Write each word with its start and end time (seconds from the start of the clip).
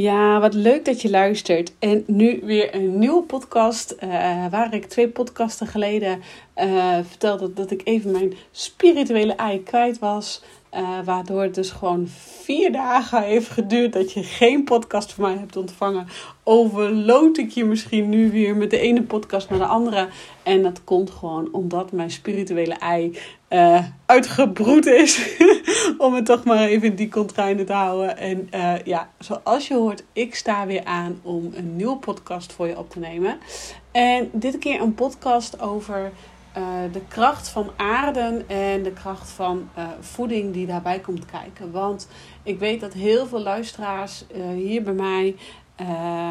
Ja, 0.00 0.40
wat 0.40 0.54
leuk 0.54 0.84
dat 0.84 1.02
je 1.02 1.10
luistert. 1.10 1.72
En 1.78 2.04
nu 2.06 2.40
weer 2.42 2.74
een 2.74 2.98
nieuwe 2.98 3.22
podcast. 3.22 3.96
Uh, 4.04 4.10
waar 4.50 4.74
ik 4.74 4.84
twee 4.84 5.08
podcasten 5.08 5.66
geleden 5.66 6.22
uh, 6.56 6.98
vertelde 7.08 7.52
dat 7.52 7.70
ik 7.70 7.80
even 7.84 8.10
mijn 8.10 8.34
spirituele 8.50 9.32
ei 9.32 9.62
kwijt 9.62 9.98
was. 9.98 10.42
Uh, 10.74 10.98
waardoor 11.04 11.42
het 11.42 11.54
dus 11.54 11.70
gewoon 11.70 12.08
vier 12.42 12.72
dagen 12.72 13.22
heeft 13.22 13.48
geduurd 13.48 13.92
dat 13.92 14.12
je 14.12 14.22
geen 14.22 14.64
podcast 14.64 15.12
van 15.12 15.24
mij 15.24 15.36
hebt 15.38 15.56
ontvangen. 15.56 16.06
Overloot 16.44 17.38
ik 17.38 17.50
je 17.50 17.64
misschien 17.64 18.08
nu 18.08 18.30
weer 18.30 18.56
met 18.56 18.70
de 18.70 18.78
ene 18.78 19.02
podcast 19.02 19.50
naar 19.50 19.58
de 19.58 19.64
andere. 19.64 20.08
En 20.42 20.62
dat 20.62 20.84
komt 20.84 21.10
gewoon 21.10 21.48
omdat 21.52 21.92
mijn 21.92 22.10
spirituele 22.10 22.74
ei 22.74 23.18
uh, 23.48 23.84
uitgebroed 24.06 24.86
is. 24.86 25.36
Om 25.98 26.14
het 26.14 26.26
toch 26.26 26.44
maar 26.44 26.58
even 26.58 26.88
in 26.88 26.94
die 26.94 27.08
contrainen 27.08 27.66
te 27.66 27.72
houden. 27.72 28.16
En 28.16 28.48
uh, 28.54 28.74
ja, 28.84 29.10
zoals 29.18 29.68
je 29.68 29.74
hoort, 29.74 30.04
ik 30.12 30.34
sta 30.34 30.66
weer 30.66 30.84
aan 30.84 31.20
om 31.22 31.50
een 31.54 31.76
nieuwe 31.76 31.96
podcast 31.96 32.52
voor 32.52 32.66
je 32.66 32.78
op 32.78 32.90
te 32.90 32.98
nemen. 32.98 33.38
En 33.92 34.30
dit 34.32 34.58
keer 34.58 34.80
een 34.80 34.94
podcast 34.94 35.60
over 35.60 36.12
uh, 36.60 36.92
de 36.92 37.02
kracht 37.08 37.48
van 37.48 37.70
aarden 37.76 38.48
en 38.48 38.82
de 38.82 38.92
kracht 38.92 39.30
van 39.30 39.68
uh, 39.78 39.84
voeding 40.00 40.52
die 40.52 40.66
daarbij 40.66 40.98
komt 40.98 41.24
kijken. 41.24 41.70
Want 41.70 42.08
ik 42.42 42.58
weet 42.58 42.80
dat 42.80 42.92
heel 42.92 43.26
veel 43.26 43.40
luisteraars 43.40 44.24
uh, 44.36 44.48
hier 44.48 44.82
bij 44.82 44.92
mij 44.92 45.36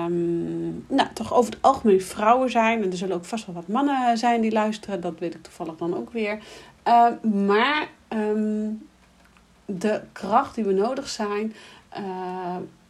um, 0.05 0.85
nou, 0.87 1.07
toch 1.13 1.33
over 1.33 1.51
het 1.51 1.61
algemeen 1.61 2.01
vrouwen 2.01 2.49
zijn. 2.49 2.83
En 2.83 2.91
er 2.91 2.97
zullen 2.97 3.15
ook 3.15 3.25
vast 3.25 3.45
wel 3.45 3.55
wat 3.55 3.67
mannen 3.67 4.17
zijn 4.17 4.41
die 4.41 4.51
luisteren. 4.51 5.01
Dat 5.01 5.19
weet 5.19 5.35
ik 5.35 5.43
toevallig 5.43 5.75
dan 5.75 5.97
ook 5.97 6.11
weer. 6.11 6.39
maar 7.21 7.87
um, 8.09 8.87
de 9.65 10.01
kracht 10.11 10.55
die 10.55 10.63
we 10.63 10.73
nodig 10.73 11.07
zijn 11.07 11.53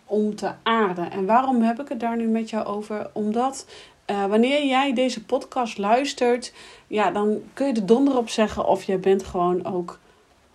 om 0.06 0.36
te 0.36 0.52
aarden. 0.64 1.12
En 1.12 1.26
waarom 1.26 1.62
heb 1.62 1.80
ik 1.80 1.90
het 1.90 2.00
daar 2.00 2.18
nu 2.18 2.28
met 2.28 2.50
jou 2.50 2.66
over? 2.66 3.10
Omdat 3.14 3.66
uh, 4.12 4.26
wanneer 4.26 4.66
jij 4.66 4.94
deze 4.94 5.24
podcast 5.24 5.78
luistert, 5.78 6.54
ja, 6.88 7.12
dan 7.12 7.42
kun 7.54 7.68
je 7.68 7.74
er 7.74 7.86
donder 7.86 8.18
op 8.18 8.30
zeggen 8.30 8.66
of 8.66 8.84
je 8.84 8.98
bent 8.98 9.24
gewoon 9.24 9.66
ook 9.66 10.00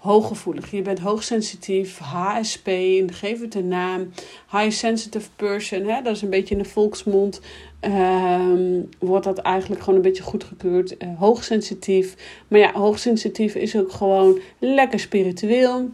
hooggevoelig. 0.05 0.71
Je 0.71 0.83
bent 0.83 0.99
hoogsensitief, 0.99 1.99
HSP, 1.99 2.69
geef 3.07 3.41
het 3.41 3.55
een 3.55 3.69
naam. 3.69 4.11
High 4.51 4.71
sensitive 4.71 5.29
person, 5.37 5.89
hè? 5.89 6.03
dat 6.03 6.17
is 6.17 6.23
een 6.23 6.31
beetje 6.31 6.55
in 6.55 6.63
de 6.63 6.69
volksmond. 6.69 7.41
Uh, 7.81 8.81
wordt 8.99 9.25
dat 9.25 9.39
eigenlijk 9.39 9.81
gewoon 9.81 9.97
een 9.97 10.05
beetje 10.05 10.23
goedgekeurd. 10.23 10.95
Uh, 11.03 11.09
hoogsensitief. 11.19 12.15
Maar 12.49 12.61
ja, 12.61 12.73
hoogsensitief 12.73 13.55
is 13.55 13.77
ook 13.77 13.93
gewoon 13.93 14.39
lekker 14.59 15.01
spiritueel. 15.01 15.89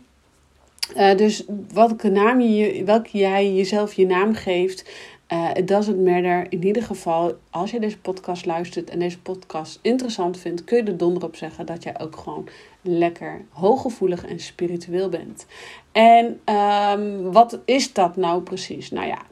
Uh, 0.97 1.17
dus 1.17 1.45
welke 1.73 2.09
naam 2.09 2.41
je, 2.41 2.85
welke 2.85 3.19
jij 3.19 3.55
jezelf 3.55 3.93
je 3.93 4.07
naam 4.07 4.35
geeft, 4.35 4.91
uh, 5.33 5.51
it 5.55 5.69
doesn't 5.69 6.05
matter. 6.05 6.47
In 6.49 6.65
ieder 6.65 6.83
geval, 6.83 7.39
als 7.51 7.71
je 7.71 7.81
deze 7.81 7.99
podcast 7.99 8.47
luistert 8.47 8.91
en 8.91 8.99
deze 8.99 9.21
podcast 9.21 9.79
interessant 9.83 10.39
vindt, 10.39 10.65
kun 10.65 10.77
je 10.77 10.83
er 10.83 10.97
donder 10.97 11.25
op 11.25 11.37
zeggen 11.37 11.67
dat 11.67 11.83
jij 11.83 12.01
ook 12.01 12.17
gewoon 12.17 12.49
lekker 12.83 13.45
hooggevoelig 13.51 14.25
en 14.27 14.41
spiritueel 14.41 15.09
bent. 15.09 15.47
En 15.93 16.41
um, 16.57 17.33
wat 17.33 17.59
is 17.65 17.93
dat 17.93 18.17
nou 18.17 18.43
precies? 18.43 18.91
Nou 18.91 19.07
ja, 19.07 19.23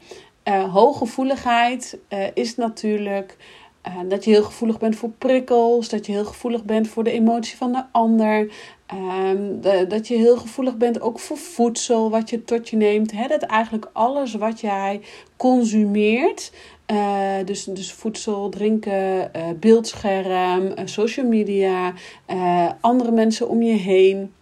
uh, 0.45 0.73
hooggevoeligheid 0.73 1.99
uh, 2.09 2.27
is 2.35 2.57
natuurlijk 2.57 3.37
uh, 3.87 3.95
dat 4.09 4.25
je 4.25 4.31
heel 4.31 4.43
gevoelig 4.43 4.79
bent 4.79 4.97
voor 4.97 5.11
prikkels, 5.11 5.89
dat 5.89 6.07
je 6.07 6.13
heel 6.13 6.25
gevoelig 6.25 6.65
bent 6.65 6.89
voor 6.89 7.05
de 7.05 7.11
emotie 7.11 7.57
van 7.57 7.73
de 7.73 7.83
ander. 7.93 8.53
Um, 8.95 9.61
de, 9.61 9.85
dat 9.89 10.09
je 10.09 10.17
heel 10.17 10.37
gevoelig 10.37 10.77
bent 10.77 11.01
ook 11.01 11.19
voor 11.19 11.37
voedsel 11.37 12.11
wat 12.11 12.31
je 12.31 12.45
tot 12.45 12.69
je 12.69 12.77
neemt. 12.77 13.13
He, 13.13 13.27
dat 13.27 13.43
eigenlijk 13.43 13.91
alles 13.93 14.35
wat 14.35 14.61
jij 14.61 15.01
consumeert, 15.37 16.53
uh, 16.93 17.35
dus, 17.45 17.65
dus 17.65 17.93
voedsel, 17.93 18.49
drinken, 18.49 19.31
uh, 19.37 19.43
beeldscherm, 19.61 20.73
social 20.85 21.27
media, 21.27 21.93
andere 22.81 23.11
mensen 23.11 23.49
om 23.49 23.63
je 23.63 23.77
heen. 23.77 24.33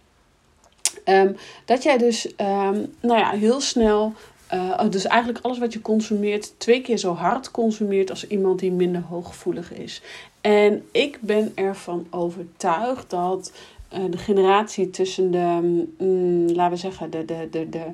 Um, 1.05 1.35
dat 1.65 1.83
jij 1.83 1.97
dus 1.97 2.25
um, 2.25 2.93
nou 3.01 3.19
ja, 3.19 3.29
heel 3.29 3.61
snel 3.61 4.13
uh, 4.53 4.89
dus 4.89 5.05
eigenlijk 5.05 5.45
alles 5.45 5.57
wat 5.57 5.73
je 5.73 5.81
consumeert, 5.81 6.59
twee 6.59 6.81
keer 6.81 6.97
zo 6.97 7.13
hard 7.13 7.51
consumeert 7.51 8.09
als 8.09 8.27
iemand 8.27 8.59
die 8.59 8.71
minder 8.71 9.01
hooggevoelig 9.01 9.73
is. 9.73 10.01
En 10.41 10.83
ik 10.91 11.17
ben 11.21 11.51
ervan 11.55 12.07
overtuigd 12.09 13.09
dat 13.09 13.51
uh, 13.93 13.99
de 14.09 14.17
generatie 14.17 14.89
tussen 14.89 15.31
de, 15.31 15.59
mm, 15.97 16.49
laten 16.49 16.73
we 16.73 16.79
zeggen, 16.79 17.09
de, 17.09 17.25
de, 17.25 17.47
de, 17.51 17.69
de 17.69 17.85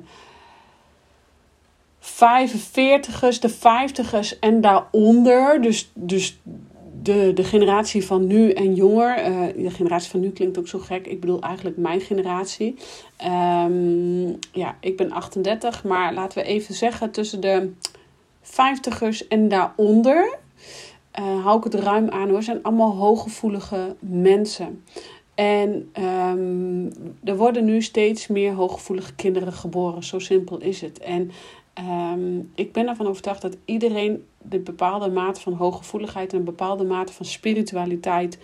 45ers, 2.04 3.38
de 3.40 3.54
50ers 3.54 4.38
en 4.40 4.60
daaronder, 4.60 5.62
dus, 5.62 5.90
dus 5.94 6.38
de, 7.04 7.32
de 7.34 7.44
generatie 7.44 8.06
van 8.06 8.26
nu 8.26 8.50
en 8.50 8.74
jonger. 8.74 9.30
Uh, 9.30 9.64
de 9.64 9.70
generatie 9.70 10.10
van 10.10 10.20
nu 10.20 10.30
klinkt 10.30 10.58
ook 10.58 10.68
zo 10.68 10.78
gek. 10.78 11.06
Ik 11.06 11.20
bedoel 11.20 11.40
eigenlijk 11.40 11.76
mijn 11.76 12.00
generatie. 12.00 12.76
Um, 13.66 14.38
ja, 14.52 14.76
ik 14.80 14.96
ben 14.96 15.12
38, 15.12 15.84
maar 15.84 16.14
laten 16.14 16.38
we 16.38 16.48
even 16.48 16.74
zeggen 16.74 17.10
tussen 17.10 17.40
de 17.40 17.72
50ers 18.42 19.28
en 19.28 19.48
daaronder. 19.48 20.38
Uh, 21.20 21.44
hou 21.44 21.58
ik 21.58 21.64
het 21.64 21.74
ruim 21.74 22.08
aan 22.08 22.28
hoor. 22.28 22.42
Zijn 22.42 22.62
allemaal 22.62 22.94
hooggevoelige 22.94 23.96
mensen. 23.98 24.84
En 25.34 25.90
um, 26.02 26.92
er 27.24 27.36
worden 27.36 27.64
nu 27.64 27.82
steeds 27.82 28.26
meer 28.26 28.52
hooggevoelige 28.52 29.14
kinderen 29.14 29.52
geboren. 29.52 30.04
Zo 30.04 30.18
simpel 30.18 30.58
is 30.60 30.80
het. 30.80 30.98
En 30.98 31.30
um, 31.78 32.50
ik 32.54 32.72
ben 32.72 32.88
ervan 32.88 33.06
overtuigd 33.06 33.42
dat 33.42 33.56
iedereen 33.64 34.24
de 34.42 34.58
bepaalde 34.58 35.10
mate 35.10 35.40
van 35.40 35.52
hooggevoeligheid 35.52 36.32
en 36.32 36.38
een 36.38 36.44
bepaalde 36.44 36.84
mate 36.84 37.12
van 37.12 37.26
spiritualiteit 37.26 38.38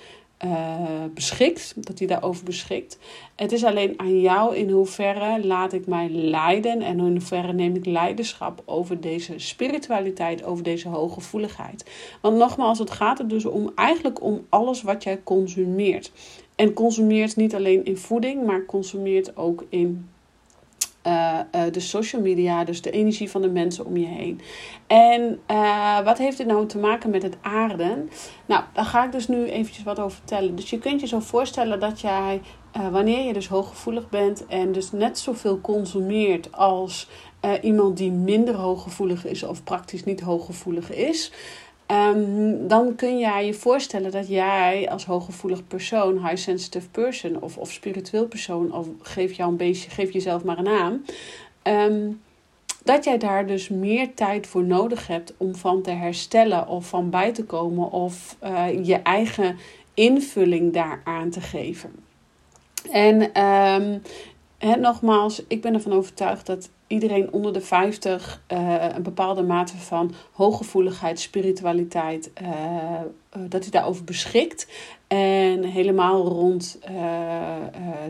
uh, 0.45 1.05
beschikt. 1.15 1.75
Dat 1.77 1.99
hij 1.99 2.09
daarover 2.09 2.45
beschikt. 2.45 2.99
Het 3.37 3.53
is 3.53 3.65
alleen 3.65 3.95
aan 3.97 4.21
jou 4.21 4.57
in 4.57 4.71
hoeverre 4.71 5.47
laat 5.47 5.73
ik 5.73 5.87
mij 5.87 6.09
leiden 6.09 6.83
en 6.83 6.99
in 6.99 7.11
hoeverre 7.11 7.53
neem 7.53 7.75
ik 7.75 7.87
leiderschap 7.87 8.63
over 8.65 9.01
deze 9.01 9.39
spiritualiteit, 9.39 10.45
over 10.45 10.65
deze 10.65 10.89
hooggevoeligheid. 10.89 11.91
Want 12.21 12.37
nogmaals, 12.37 12.79
het 12.79 12.91
gaat 12.91 13.19
er 13.19 13.29
dus 13.29 13.45
om 13.45 13.71
eigenlijk 13.75 14.23
om 14.23 14.47
alles 14.49 14.83
wat 14.83 15.03
jij 15.03 15.21
consumeert. 15.23 16.13
En 16.57 16.73
consumeert 16.73 17.37
niet 17.37 17.55
alleen 17.55 17.85
in 17.85 17.97
voeding, 17.97 18.47
maar 18.47 18.67
consumeert 18.67 19.37
ook 19.37 19.65
in 19.69 20.09
uh, 21.07 21.30
de 21.75 21.81
social 21.81 22.23
media, 22.23 22.65
dus 22.65 22.83
de 22.83 22.91
energie 22.91 23.31
van 23.31 23.43
de 23.43 23.49
mensen 23.49 23.87
om 23.87 23.97
je 23.97 24.07
heen. 24.07 24.41
En 24.87 25.41
uh, 25.51 26.01
wat 26.01 26.19
heeft 26.19 26.37
dit 26.37 26.47
nou 26.47 26.67
te 26.67 26.79
maken 26.79 27.11
met 27.11 27.23
het 27.23 27.37
aarden? 27.41 28.11
Nou, 28.47 28.63
daar 28.73 28.85
ga 28.85 29.05
ik 29.05 29.13
dus 29.13 29.29
nu 29.29 29.45
eventjes 29.45 29.85
wat 29.85 29.99
over 29.99 30.17
vertellen. 30.17 30.57
Dus 30.57 30.71
je 30.71 30.79
kunt 30.79 31.01
je 31.01 31.07
zo 31.07 31.21
voorstellen 31.21 31.81
dat 31.81 32.01
jij, 32.01 32.41
wanneer 32.91 33.27
je 33.27 33.33
dus 33.33 33.49
hooggevoelig 33.49 34.09
bent 34.09 34.47
en 34.47 34.73
dus 34.73 34.93
net 34.93 35.19
zoveel 35.19 35.61
consumeert 35.61 36.53
als 36.53 37.09
iemand 37.63 37.97
die 37.97 38.11
minder 38.11 38.55
hooggevoelig 38.55 39.27
is 39.27 39.43
of 39.43 39.65
praktisch 39.65 40.05
niet 40.05 40.21
hooggevoelig 40.21 40.93
is. 40.93 41.33
Um, 42.15 42.69
dan 42.69 42.95
kun 42.95 43.19
jij 43.19 43.47
je 43.47 43.55
voorstellen 43.55 44.11
dat 44.11 44.29
jij 44.29 44.89
als 44.91 45.05
hooggevoelig 45.05 45.67
persoon, 45.67 46.27
high 46.27 46.37
sensitive 46.37 46.89
person 46.89 47.43
of, 47.43 47.57
of 47.57 47.73
spiritueel 47.73 48.27
persoon, 48.27 48.73
of 48.73 48.87
geef 49.03 49.33
jou 49.33 49.51
een 49.51 49.57
beetje, 49.57 49.91
geef 49.91 50.13
jezelf 50.13 50.45
maar 50.45 50.59
een 50.59 50.65
naam. 50.65 51.05
Um, 51.63 52.21
dat 52.85 53.05
jij 53.05 53.19
daar 53.19 53.47
dus 53.47 53.69
meer 53.69 54.15
tijd 54.15 54.47
voor 54.47 54.65
nodig 54.65 55.07
hebt 55.07 55.35
om 55.37 55.55
van 55.55 55.83
te 55.83 55.91
herstellen 55.91 56.69
of 56.69 56.89
van 56.89 57.11
bij 57.11 57.33
te 57.33 57.45
komen 57.45 57.91
of 57.91 58.37
uh, 58.43 58.85
je 58.87 58.97
eigen 58.97 59.59
invulling 59.95 60.73
daaraan 60.73 61.31
te 61.31 61.41
geven. 61.41 61.95
En 62.91 63.43
um, 63.45 64.03
nogmaals, 64.81 65.43
ik 65.47 65.61
ben 65.61 65.75
ervan 65.75 65.93
overtuigd 65.93 66.47
dat 66.47 66.71
iedereen 66.87 67.33
onder 67.33 67.53
de 67.53 67.61
50 67.61 68.43
uh, 68.53 68.75
eh, 68.75 68.95
een 68.97 69.03
bepaalde 69.03 69.43
mate 69.43 69.77
van 69.77 70.15
hooggevoeligheid, 70.33 71.21
spiritualiteit, 71.21 72.31
uh, 72.43 73.01
dat 73.49 73.63
hij 73.63 73.71
daarover 73.71 74.05
beschikt. 74.05 74.67
En 75.11 75.65
helemaal 75.65 76.25
rond 76.27 76.79
uh, 76.91 76.97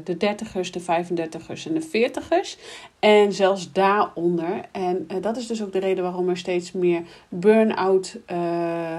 de 0.05 0.14
30ers, 0.14 0.70
de 0.70 0.81
35ers 0.81 1.67
en 1.67 1.75
de 1.75 2.11
40ers. 2.11 2.61
En 2.99 3.32
zelfs 3.32 3.73
daaronder. 3.73 4.61
En 4.73 5.06
dat 5.20 5.37
is 5.37 5.47
dus 5.47 5.62
ook 5.62 5.73
de 5.73 5.79
reden 5.79 6.05
waarom 6.05 6.29
er 6.29 6.37
steeds 6.37 6.73
meer 6.73 7.02
burn-out 7.29 8.19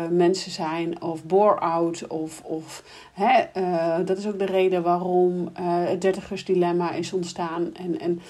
mensen 0.10 0.52
zijn. 0.52 1.02
Of 1.02 1.24
bore-out. 1.24 2.08
Of, 2.08 2.42
of, 2.44 2.84
dat 4.06 4.18
is 4.18 4.28
ook 4.28 4.40
de 4.40 4.46
reden 4.46 4.84
waarom 4.84 5.50
het 5.54 6.06
30ers 6.06 6.44
dilemma 6.46 6.92
is 6.92 7.14
ontstaan. 7.14 7.74
En, 7.74 8.00
en 8.00 8.22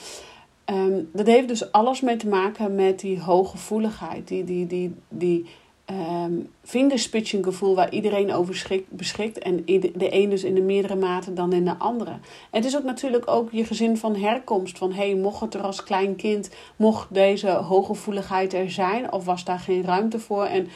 Um, 0.74 1.09
dat 1.13 1.25
heeft 1.25 1.47
dus 1.47 1.71
alles 1.71 2.01
mee 2.01 2.15
te 2.15 2.27
maken 2.27 2.75
met 2.75 3.00
die 3.00 3.21
hooggevoeligheid. 3.21 4.27
Die, 4.27 4.44
die, 4.44 4.67
die, 4.67 4.95
die 5.09 5.45
um, 5.91 6.49
fingerspitching 6.63 7.43
gevoel 7.43 7.75
waar 7.75 7.91
iedereen 7.91 8.33
over 8.33 8.85
beschikt. 8.89 9.39
En 9.39 9.65
de 9.65 10.07
een 10.11 10.29
dus 10.29 10.43
in 10.43 10.55
de 10.55 10.61
meerdere 10.61 10.95
mate 10.95 11.33
dan 11.33 11.53
in 11.53 11.65
de 11.65 11.77
andere. 11.77 12.11
Het 12.51 12.65
is 12.65 12.77
ook 12.77 12.83
natuurlijk 12.83 13.27
ook 13.27 13.51
je 13.51 13.65
gezin 13.65 13.97
van 13.97 14.15
herkomst. 14.15 14.77
Van 14.77 14.93
hey, 14.93 15.15
mocht 15.15 15.41
het 15.41 15.53
er 15.53 15.61
als 15.61 15.83
klein 15.83 16.15
kind, 16.15 16.49
mocht 16.75 17.13
deze 17.13 17.49
hooggevoeligheid 17.49 18.53
er 18.53 18.71
zijn? 18.71 19.11
Of 19.11 19.25
was 19.25 19.43
daar 19.43 19.59
geen 19.59 19.83
ruimte 19.83 20.19
voor? 20.19 20.45
En 20.45 20.67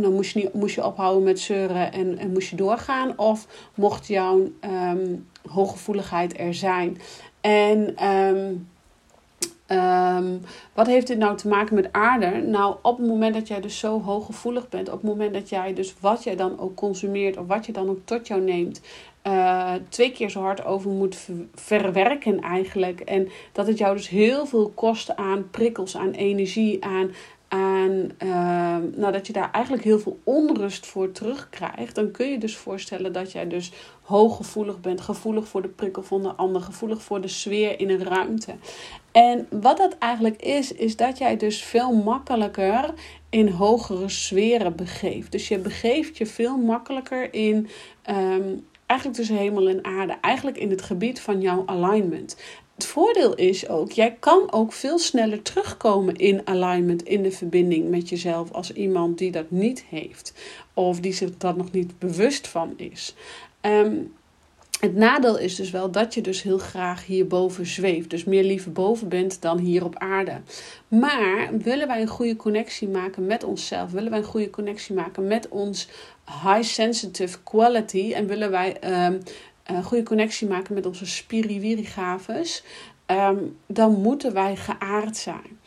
dan 0.00 0.12
moest 0.12 0.34
je, 0.34 0.50
moest 0.52 0.74
je 0.74 0.84
ophouden 0.84 1.22
met 1.22 1.40
zeuren 1.40 1.92
en, 1.92 2.18
en 2.18 2.32
moest 2.32 2.50
je 2.50 2.56
doorgaan? 2.56 3.18
Of 3.18 3.46
mocht 3.74 4.06
jouw 4.06 4.50
um, 4.92 5.26
hooggevoeligheid 5.48 6.38
er 6.38 6.54
zijn? 6.54 6.98
En... 7.40 8.06
Um, 8.08 8.72
Um, 9.68 10.40
wat 10.74 10.86
heeft 10.86 11.06
dit 11.06 11.18
nou 11.18 11.36
te 11.36 11.48
maken 11.48 11.74
met 11.74 11.92
aarde? 11.92 12.26
Nou, 12.26 12.76
op 12.82 12.98
het 12.98 13.06
moment 13.06 13.34
dat 13.34 13.48
jij 13.48 13.60
dus 13.60 13.78
zo 13.78 14.02
hooggevoelig 14.02 14.68
bent, 14.68 14.88
op 14.88 14.94
het 14.94 15.10
moment 15.10 15.34
dat 15.34 15.48
jij 15.48 15.74
dus 15.74 15.94
wat 16.00 16.24
jij 16.24 16.36
dan 16.36 16.58
ook 16.58 16.74
consumeert 16.74 17.36
of 17.36 17.46
wat 17.46 17.66
je 17.66 17.72
dan 17.72 17.88
ook 17.88 18.00
tot 18.04 18.26
jou 18.26 18.40
neemt, 18.40 18.80
uh, 19.26 19.72
twee 19.88 20.12
keer 20.12 20.30
zo 20.30 20.40
hard 20.40 20.64
over 20.64 20.90
moet 20.90 21.28
verwerken 21.54 22.40
eigenlijk. 22.40 23.00
En 23.00 23.28
dat 23.52 23.66
het 23.66 23.78
jou 23.78 23.96
dus 23.96 24.08
heel 24.08 24.46
veel 24.46 24.72
kost 24.74 25.16
aan 25.16 25.50
prikkels, 25.50 25.96
aan 25.96 26.10
energie, 26.10 26.84
aan 26.84 27.10
aan 27.54 28.10
uh, 28.22 28.76
nou, 28.96 29.12
dat 29.12 29.26
je 29.26 29.32
daar 29.32 29.50
eigenlijk 29.50 29.84
heel 29.84 29.98
veel 29.98 30.20
onrust 30.24 30.86
voor 30.86 31.12
terugkrijgt, 31.12 31.94
dan 31.94 32.10
kun 32.10 32.30
je 32.30 32.38
dus 32.38 32.56
voorstellen 32.56 33.12
dat 33.12 33.32
jij 33.32 33.48
dus 33.48 33.72
hooggevoelig 34.02 34.80
bent, 34.80 35.00
gevoelig 35.00 35.48
voor 35.48 35.62
de 35.62 35.68
prikkel 35.68 36.02
van 36.02 36.22
de 36.22 36.28
ander, 36.32 36.60
gevoelig 36.60 37.02
voor 37.02 37.20
de 37.20 37.28
sfeer 37.28 37.80
in 37.80 37.90
een 37.90 38.04
ruimte. 38.04 38.54
En 39.12 39.46
wat 39.50 39.76
dat 39.76 39.98
eigenlijk 39.98 40.42
is, 40.42 40.72
is 40.72 40.96
dat 40.96 41.18
jij 41.18 41.36
dus 41.36 41.62
veel 41.62 41.92
makkelijker 41.92 42.94
in 43.30 43.48
hogere 43.48 44.08
sferen 44.08 44.76
begeeft. 44.76 45.32
Dus 45.32 45.48
je 45.48 45.58
begeeft 45.58 46.18
je 46.18 46.26
veel 46.26 46.56
makkelijker 46.56 47.34
in. 47.34 47.68
Um, 48.10 48.64
eigenlijk 48.86 49.18
tussen 49.18 49.36
hemel 49.36 49.68
en 49.68 49.84
aarde, 49.84 50.16
eigenlijk 50.20 50.56
in 50.56 50.70
het 50.70 50.82
gebied 50.82 51.20
van 51.20 51.40
jouw 51.40 51.62
alignment. 51.66 52.36
Het 52.74 52.86
voordeel 52.86 53.34
is 53.34 53.68
ook, 53.68 53.92
jij 53.92 54.16
kan 54.20 54.52
ook 54.52 54.72
veel 54.72 54.98
sneller 54.98 55.42
terugkomen 55.42 56.16
in 56.16 56.46
alignment, 56.46 57.02
in 57.02 57.22
de 57.22 57.30
verbinding 57.30 57.88
met 57.90 58.08
jezelf, 58.08 58.52
als 58.52 58.72
iemand 58.72 59.18
die 59.18 59.30
dat 59.30 59.50
niet 59.50 59.84
heeft. 59.88 60.32
Of 60.74 61.00
die 61.00 61.12
zich 61.12 61.36
dat 61.36 61.56
nog 61.56 61.70
niet 61.70 61.98
bewust 61.98 62.48
van 62.48 62.74
is. 62.76 63.14
Um, 63.60 64.12
het 64.80 64.94
nadeel 64.94 65.38
is 65.38 65.54
dus 65.54 65.70
wel 65.70 65.90
dat 65.90 66.14
je 66.14 66.20
dus 66.20 66.42
heel 66.42 66.58
graag 66.58 67.06
hierboven 67.06 67.66
zweeft. 67.66 68.10
Dus 68.10 68.24
meer 68.24 68.44
liever 68.44 68.72
boven 68.72 69.08
bent 69.08 69.42
dan 69.42 69.58
hier 69.58 69.84
op 69.84 69.98
aarde. 69.98 70.40
Maar 70.88 71.48
willen 71.58 71.86
wij 71.86 72.00
een 72.00 72.06
goede 72.06 72.36
connectie 72.36 72.88
maken 72.88 73.26
met 73.26 73.44
onszelf? 73.44 73.90
Willen 73.90 74.10
wij 74.10 74.18
een 74.18 74.24
goede 74.24 74.50
connectie 74.50 74.94
maken 74.94 75.26
met 75.26 75.48
ons 75.48 75.88
high 76.44 76.62
sensitive 76.62 77.38
quality? 77.42 78.12
En 78.14 78.26
willen 78.26 78.50
wij 78.50 78.76
um, 79.06 79.20
een 79.64 79.82
goede 79.82 80.02
connectie 80.04 80.48
maken 80.48 80.74
met 80.74 80.86
onze 80.86 81.06
spiriwiri-gaves? 81.06 82.64
Um, 83.06 83.58
dan 83.66 84.00
moeten 84.00 84.32
wij 84.32 84.56
geaard 84.56 85.16
zijn. 85.16 85.58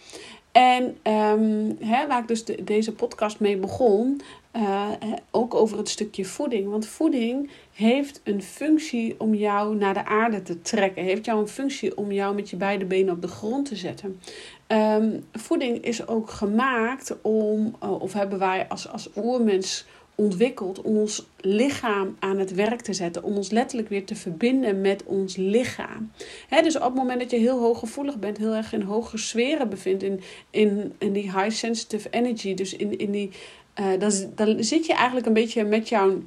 En 0.52 0.84
um, 1.14 1.78
hè, 1.80 2.08
waar 2.08 2.22
ik 2.22 2.28
dus 2.28 2.46
deze 2.46 2.94
podcast 2.94 3.40
mee 3.40 3.58
begon, 3.58 4.22
uh, 4.54 4.90
ook 5.32 5.54
over 5.54 5.78
het 5.78 5.90
stukje 5.90 6.26
voeding. 6.26 6.70
Want 6.70 6.88
voeding 6.88 7.50
heeft 7.74 8.22
een 8.24 8.42
functie 8.44 9.20
om 9.20 9.34
jou 9.34 9.76
naar 9.76 9.94
de 9.94 10.06
aarde 10.06 10.42
te 10.42 10.62
trekken. 10.62 11.04
Heeft 11.04 11.26
jou 11.26 11.40
een 11.40 11.48
functie 11.48 11.98
om 11.98 12.12
jou 12.12 12.36
met 12.36 12.50
je 12.50 12.56
beide 12.56 12.86
benen 12.86 13.14
op 13.14 13.22
de 13.22 13.28
grond 13.28 13.66
te 13.66 13.76
zetten. 13.76 14.20
Um, 14.68 15.24
voeding 15.32 15.84
is 15.84 16.08
ook 16.08 16.30
gemaakt 16.30 17.22
om, 17.22 17.76
uh, 17.84 18.02
of 18.02 18.14
hebben 18.14 18.40
wij 18.40 18.68
als, 18.68 18.90
als 18.90 19.10
oermens 19.16 19.86
ontwikkeld 20.18 20.82
om 20.82 20.98
ons 20.98 21.28
lichaam 21.42 22.16
aan 22.20 22.40
het 22.40 22.54
werk 22.54 22.82
te 22.82 22.94
zetten. 22.94 23.24
Om 23.24 23.36
ons 23.36 23.50
letterlijk 23.50 23.90
weer 23.90 24.06
te 24.06 24.16
verbinden 24.16 24.82
met 24.82 25.04
ons 25.04 25.36
lichaam. 25.36 26.12
dus 26.50 26.76
op 26.76 26.84
het 26.84 26.94
moment 26.94 27.20
dat 27.20 27.32
je 27.32 27.38
heel 27.38 27.60
hooggevoelig 27.60 28.18
bent, 28.18 28.38
heel 28.38 28.54
erg 28.54 28.74
in 28.74 28.82
hoge 28.82 29.18
sferen 29.18 29.70
bevindt, 29.70 30.04
in, 30.04 30.22
in, 30.50 30.94
in 30.98 31.14
die 31.14 31.32
high 31.32 31.50
sensitive 31.50 32.10
energy, 32.10 32.54
dus 32.54 32.76
in, 32.76 32.98
in 32.98 33.12
die, 33.12 33.30
uh, 33.80 34.00
dan, 34.00 34.12
dan 34.36 34.64
zit 34.64 34.86
je 34.86 34.94
eigenlijk 34.94 35.28
een 35.28 35.34
beetje 35.34 35.64
met 35.64 35.90
jouw 35.90 36.22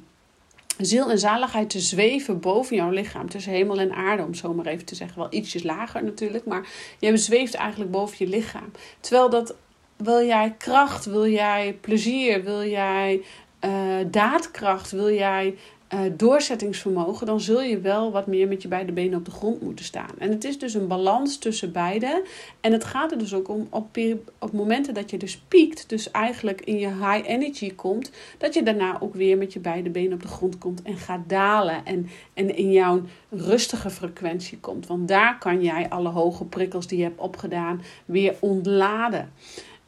ziel 0.77 1.09
en 1.09 1.19
zaligheid 1.19 1.69
te 1.69 1.79
zweven 1.79 2.39
boven 2.39 2.75
jouw 2.75 2.89
lichaam. 2.89 3.29
Tussen 3.29 3.51
hemel 3.51 3.79
en 3.79 3.91
aarde, 3.93 4.23
om 4.23 4.33
zo 4.33 4.53
maar 4.53 4.65
even 4.65 4.85
te 4.85 4.95
zeggen. 4.95 5.17
Wel 5.17 5.33
ietsjes 5.33 5.63
lager 5.63 6.03
natuurlijk, 6.03 6.45
maar 6.45 6.67
je 6.99 7.17
zweeft 7.17 7.53
eigenlijk 7.53 7.91
boven 7.91 8.15
je 8.19 8.27
lichaam. 8.27 8.71
Terwijl 8.99 9.29
dat 9.29 9.55
wil 9.97 10.25
jij 10.25 10.55
kracht, 10.57 11.05
wil 11.05 11.27
jij 11.27 11.77
plezier, 11.81 12.43
wil 12.43 12.65
jij 12.65 13.21
uh, 13.65 13.95
daadkracht, 14.11 14.91
wil 14.91 15.11
jij 15.11 15.55
uh, 15.93 15.99
doorzettingsvermogen, 16.17 17.25
dan 17.25 17.41
zul 17.41 17.61
je 17.61 17.79
wel 17.79 18.11
wat 18.11 18.27
meer 18.27 18.47
met 18.47 18.61
je 18.61 18.67
beide 18.67 18.91
benen 18.91 19.17
op 19.17 19.25
de 19.25 19.31
grond 19.31 19.61
moeten 19.61 19.85
staan. 19.85 20.09
En 20.17 20.29
het 20.29 20.43
is 20.43 20.59
dus 20.59 20.73
een 20.73 20.87
balans 20.87 21.37
tussen 21.37 21.71
beide. 21.71 22.23
En 22.61 22.71
het 22.71 22.83
gaat 22.83 23.11
er 23.11 23.17
dus 23.17 23.33
ook 23.33 23.49
om 23.49 23.67
op, 23.69 23.97
op 24.39 24.51
momenten 24.51 24.93
dat 24.93 25.09
je 25.09 25.17
dus 25.17 25.37
piekt, 25.47 25.89
dus 25.89 26.11
eigenlijk 26.11 26.61
in 26.61 26.79
je 26.79 26.87
high 26.87 27.29
energy 27.29 27.75
komt, 27.75 28.11
dat 28.37 28.53
je 28.53 28.63
daarna 28.63 29.01
ook 29.01 29.13
weer 29.13 29.37
met 29.37 29.53
je 29.53 29.59
beide 29.59 29.89
benen 29.89 30.13
op 30.13 30.21
de 30.21 30.27
grond 30.27 30.57
komt 30.57 30.81
en 30.81 30.97
gaat 30.97 31.23
dalen. 31.27 31.85
En, 31.85 32.09
en 32.33 32.55
in 32.55 32.71
jouw 32.71 33.01
rustige 33.29 33.89
frequentie 33.89 34.59
komt. 34.59 34.87
Want 34.87 35.07
daar 35.07 35.37
kan 35.37 35.63
jij 35.63 35.89
alle 35.89 36.09
hoge 36.09 36.45
prikkels 36.45 36.87
die 36.87 36.97
je 36.97 37.03
hebt 37.03 37.19
opgedaan 37.19 37.81
weer 38.05 38.35
ontladen. 38.39 39.31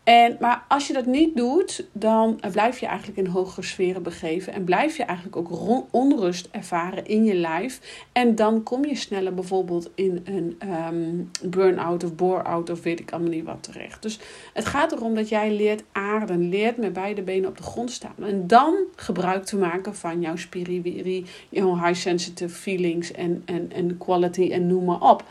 En, 0.04 0.38
maar 0.40 0.64
als 0.68 0.88
je 0.88 0.94
dat 0.94 1.06
niet 1.06 1.36
doet, 1.36 1.86
dan 1.92 2.40
blijf 2.52 2.80
je 2.80 2.86
eigenlijk 2.86 3.18
in 3.18 3.26
hogere 3.26 3.66
sferen 3.66 4.04
begeven. 4.04 4.54
En 4.54 4.64
blijf 4.64 4.98
je 4.98 5.04
eigenlijk 5.04 5.38
ook 5.38 5.88
onrust 5.92 6.48
ervaren 6.52 7.06
in 7.06 7.24
je 7.24 7.36
lijf. 7.36 7.80
En 8.12 8.36
dan 8.36 8.64
kom 8.64 8.86
je 8.86 8.96
sneller 8.96 9.34
bijvoorbeeld 9.34 9.90
in 9.96 10.22
een 10.26 10.58
um, 10.94 11.32
burn-out 11.44 12.04
of 12.04 12.16
bore-out 12.16 12.70
of 12.70 12.84
weet 12.84 13.00
ik 13.00 13.12
allemaal 13.12 13.32
niet 13.32 13.46
wat 13.46 13.64
terecht. 13.64 14.02
Dus 14.02 14.20
het 14.54 14.66
gaat 14.66 14.92
erom 14.92 15.16
dat 15.16 15.30
jij 15.30 15.52
leert 15.52 15.84
aarden, 15.92 16.50
leert 16.50 16.78
met 16.78 16.94
beide 16.94 17.22
benen 17.22 17.50
op 17.50 17.58
de 17.58 17.64
grond 17.64 17.92
staan. 17.92 18.16
En 18.20 18.48
dan 18.48 18.76
gebruik 18.96 19.44
te 19.46 19.58
maken 19.58 19.96
van 19.96 20.22
jouw 20.22 20.36
spiriwiri, 20.36 21.26
jouw 21.50 21.76
high 21.76 22.00
sensitive 22.00 22.56
feelings 22.56 23.12
en, 23.12 23.42
en, 23.46 23.72
en 23.72 23.98
quality 23.98 24.50
en 24.52 24.68
noem 24.68 24.86
maar 24.86 25.02
op. 25.02 25.24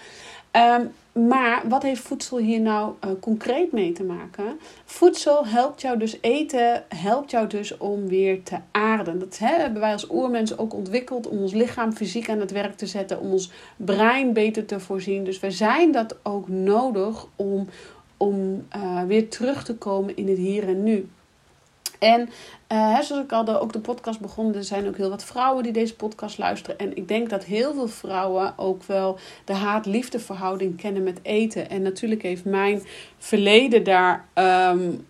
Um, 0.52 0.93
maar 1.12 1.62
wat 1.69 1.83
heeft 1.83 2.02
voedsel 2.02 2.38
hier 2.38 2.61
nou 2.61 2.92
uh, 3.04 3.11
concreet 3.21 3.73
mee 3.73 3.92
te 3.92 4.04
maken? 4.04 4.59
Voedsel 4.85 5.47
helpt 5.47 5.81
jou 5.81 5.99
dus 5.99 6.19
eten, 6.21 6.85
helpt 6.88 7.31
jou 7.31 7.47
dus 7.47 7.76
om 7.76 8.09
weer 8.09 8.42
te 8.42 8.57
aarden. 8.71 9.19
Dat 9.19 9.38
hebben 9.38 9.81
wij 9.81 9.92
als 9.92 10.11
oermensen 10.11 10.59
ook 10.59 10.75
ontwikkeld 10.75 11.28
om 11.28 11.38
ons 11.38 11.52
lichaam 11.52 11.92
fysiek 11.92 12.28
aan 12.28 12.40
het 12.40 12.50
werk 12.50 12.76
te 12.76 12.87
zetten, 12.87 13.21
om 13.21 13.31
ons 13.31 13.50
brein 13.76 14.33
beter 14.33 14.64
te 14.64 14.81
voorzien. 14.81 15.25
Dus 15.25 15.40
wij 15.40 15.50
zijn 15.50 15.92
dat 15.92 16.16
ook 16.23 16.49
nodig 16.49 17.26
om, 17.37 17.69
om 18.16 18.66
uh, 18.76 19.02
weer 19.02 19.28
terug 19.28 19.64
te 19.64 19.75
komen 19.75 20.16
in 20.16 20.28
het 20.28 20.38
hier 20.38 20.69
en 20.69 20.83
nu. 20.83 21.09
En 22.02 22.28
uh, 22.73 23.00
zoals 23.00 23.25
ik 23.25 23.32
al 23.32 23.44
de, 23.44 23.61
ook 23.61 23.73
de 23.73 23.80
podcast 23.80 24.21
begon, 24.21 24.54
er 24.54 24.64
zijn 24.64 24.88
ook 24.88 24.97
heel 24.97 25.11
wat 25.11 25.25
vrouwen 25.25 25.62
die 25.62 25.73
deze 25.73 25.97
podcast 25.97 26.38
luisteren. 26.38 26.78
En 26.78 26.97
ik 26.97 27.09
denk 27.09 27.30
dat 27.30 27.44
heel 27.44 27.75
veel 27.75 27.88
vrouwen 27.88 28.54
ook 28.56 28.82
wel 28.82 29.18
de 29.44 29.54
haat-liefde 29.54 30.18
verhouding 30.18 30.76
kennen 30.76 31.02
met 31.02 31.18
eten. 31.23 31.71
En 31.71 31.82
natuurlijk 31.82 32.23
heeft 32.23 32.44
mijn 32.44 32.82
verleden 33.18 33.85
daar, 33.85 34.25
um, 34.35 35.06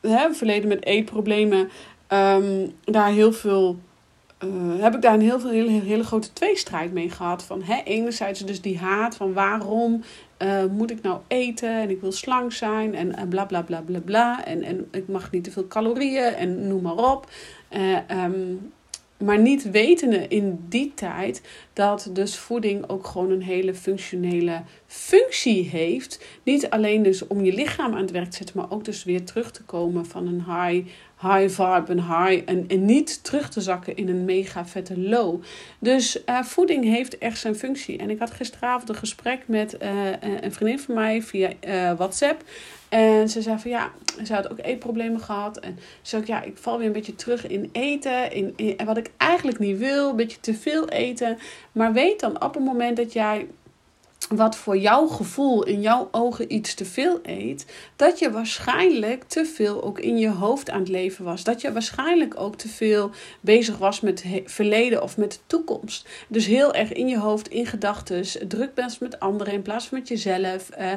hè, 0.00 0.32
verleden 0.32 0.68
met 0.68 0.84
eetproblemen, 0.84 1.70
um, 2.08 2.72
daar 2.84 3.10
heel 3.10 3.32
veel 3.32 3.78
uh, 4.44 4.82
heb 4.82 4.94
ik 4.94 5.02
daar 5.02 5.14
een 5.14 5.20
heel 5.20 5.48
hele, 5.48 5.70
hele 5.70 6.04
grote 6.04 6.32
tweestrijd 6.32 6.92
mee 6.92 7.10
gehad. 7.10 7.44
Van 7.44 7.62
hè, 7.62 7.80
enerzijds 7.84 8.40
dus 8.40 8.60
die 8.60 8.78
haat 8.78 9.16
van 9.16 9.32
waarom 9.32 10.02
moet 10.70 10.90
ik 10.90 11.02
nou 11.02 11.20
eten 11.28 11.80
en 11.80 11.90
ik 11.90 12.00
wil 12.00 12.12
slank 12.12 12.52
zijn 12.52 12.94
en, 12.94 13.28
bla 13.28 13.44
bla 13.44 13.62
bla 13.62 13.80
bla 13.80 14.00
bla. 14.00 14.44
En, 14.44 14.62
en 14.62 14.88
ik 14.90 15.08
mag 15.08 15.30
niet 15.30 15.44
te 15.44 15.50
veel 15.50 15.66
calorieën 15.66 16.34
en 16.34 16.68
noem 16.68 16.82
maar 16.82 17.12
op. 17.12 17.30
Um, 18.10 18.72
maar 19.18 19.38
niet 19.38 19.70
wetende 19.70 20.28
in 20.28 20.64
die 20.68 20.92
tijd 20.94 21.42
dat 21.74 22.08
dus 22.12 22.36
voeding 22.36 22.88
ook 22.88 23.06
gewoon 23.06 23.30
een 23.30 23.42
hele 23.42 23.74
functionele 23.74 24.62
functie 24.86 25.68
heeft. 25.68 26.24
Niet 26.42 26.70
alleen 26.70 27.02
dus 27.02 27.26
om 27.26 27.44
je 27.44 27.52
lichaam 27.52 27.94
aan 27.94 28.00
het 28.00 28.10
werk 28.10 28.30
te 28.30 28.36
zetten, 28.36 28.56
maar 28.56 28.70
ook 28.70 28.84
dus 28.84 29.04
weer 29.04 29.24
terug 29.24 29.50
te 29.50 29.62
komen 29.62 30.06
van 30.06 30.26
een 30.26 30.44
high, 30.44 30.88
high 31.20 31.62
vibe, 31.62 31.84
een 31.86 32.02
high. 32.02 32.42
En, 32.46 32.84
niet 32.84 33.24
terug 33.24 33.50
te 33.50 33.60
zakken 33.60 33.96
in 33.96 34.08
een 34.08 34.24
mega 34.24 34.66
vette 34.66 35.00
low. 35.00 35.42
Dus 35.78 36.22
uh, 36.26 36.42
voeding 36.42 36.84
heeft 36.84 37.18
echt 37.18 37.38
zijn 37.38 37.54
functie. 37.54 37.98
En 37.98 38.10
ik 38.10 38.18
had 38.18 38.30
gisteravond 38.30 38.88
een 38.88 38.94
gesprek 38.94 39.42
met 39.46 39.76
uh, 39.82 39.90
een 40.40 40.52
vriendin 40.52 40.78
van 40.78 40.94
mij 40.94 41.22
via 41.22 41.52
WhatsApp. 41.96 42.44
En 42.94 43.28
ze 43.28 43.42
zei 43.42 43.58
van 43.58 43.70
ja, 43.70 43.92
ze 44.24 44.34
had 44.34 44.50
ook 44.50 44.58
eetproblemen 44.62 45.20
gehad. 45.20 45.58
En 45.58 45.78
ze 45.78 46.08
zei 46.08 46.22
ook 46.22 46.28
ja, 46.28 46.42
ik 46.42 46.58
val 46.58 46.78
weer 46.78 46.86
een 46.86 46.92
beetje 46.92 47.14
terug 47.14 47.46
in 47.46 47.68
eten. 47.72 48.32
In, 48.32 48.52
in, 48.56 48.84
wat 48.84 48.96
ik 48.96 49.10
eigenlijk 49.16 49.58
niet 49.58 49.78
wil, 49.78 50.10
een 50.10 50.16
beetje 50.16 50.40
te 50.40 50.54
veel 50.54 50.88
eten. 50.88 51.38
Maar 51.74 51.92
weet 51.92 52.20
dan 52.20 52.42
op 52.42 52.54
het 52.54 52.64
moment 52.64 52.96
dat 52.96 53.12
jij 53.12 53.46
wat 54.28 54.56
voor 54.56 54.76
jouw 54.76 55.06
gevoel 55.06 55.64
in 55.64 55.80
jouw 55.80 56.08
ogen 56.10 56.52
iets 56.52 56.74
te 56.74 56.84
veel 56.84 57.18
eet, 57.22 57.66
dat 57.96 58.18
je 58.18 58.30
waarschijnlijk 58.30 59.24
te 59.24 59.44
veel 59.44 59.82
ook 59.82 59.98
in 59.98 60.18
je 60.18 60.28
hoofd 60.28 60.70
aan 60.70 60.78
het 60.78 60.88
leven 60.88 61.24
was. 61.24 61.44
Dat 61.44 61.60
je 61.60 61.72
waarschijnlijk 61.72 62.40
ook 62.40 62.56
te 62.56 62.68
veel 62.68 63.10
bezig 63.40 63.78
was 63.78 64.00
met 64.00 64.22
het 64.22 64.42
verleden 64.44 65.02
of 65.02 65.16
met 65.16 65.32
de 65.32 65.38
toekomst. 65.46 66.08
Dus 66.28 66.46
heel 66.46 66.74
erg 66.74 66.92
in 66.92 67.08
je 67.08 67.18
hoofd, 67.18 67.48
in 67.48 67.66
gedachten, 67.66 68.48
druk 68.48 68.74
bent 68.74 69.00
met 69.00 69.20
anderen 69.20 69.52
in 69.52 69.62
plaats 69.62 69.86
van 69.86 69.98
met 69.98 70.08
jezelf. 70.08 70.70
Uh, 70.78 70.92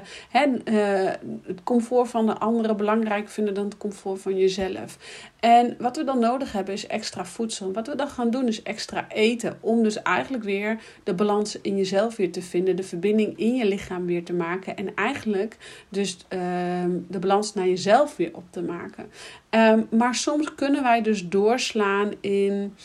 het 1.44 1.64
comfort 1.64 2.10
van 2.10 2.26
de 2.26 2.38
anderen 2.38 2.78
belangrijker 2.78 3.30
vinden 3.30 3.54
dan 3.54 3.66
het 3.66 3.78
comfort 3.78 4.22
van 4.22 4.38
jezelf. 4.38 4.98
En 5.40 5.76
wat 5.80 5.98
we 5.98 6.04
dan 6.04 6.20
nodig 6.20 6.52
hebben 6.52 6.74
is 6.74 6.88
extra 6.88 7.26
voedsel. 7.26 7.74
Wat 7.74 7.88
we 7.88 7.96
dan 7.96 8.08
gaan 8.08 8.30
doen 8.30 8.48
is 8.48 8.64
extra 8.64 9.08
eten. 9.10 9.58
Om 9.60 9.84
dus 9.84 10.02
eigenlijk 10.02 10.44
weer 10.44 10.80
de 11.04 11.14
balans 11.14 11.62
in 11.62 11.78
jezelf 11.78 12.16
weer 12.16 12.32
te 12.32 12.42
vinden. 12.42 12.76
De 12.76 12.84
verbinding 12.84 13.38
in 13.38 13.56
je 13.56 13.66
lichaam 13.66 14.06
weer 14.06 14.24
te 14.24 14.34
maken. 14.34 14.78
En 14.78 14.96
eigenlijk 14.96 15.58
dus 15.90 16.18
ehm, 16.28 16.92
de 17.08 17.20
balans 17.20 17.54
naar 17.54 17.68
jezelf 17.68 18.16
weer 18.16 18.30
op 18.34 18.44
te 18.50 18.62
maken. 18.62 19.12
Ehm, 19.50 19.82
maar 19.90 20.16
soms 20.16 20.56
kunnen 20.56 20.84
wij 20.84 21.02
dus 21.02 21.28
doorslaan 21.28 22.12
in 22.22 22.76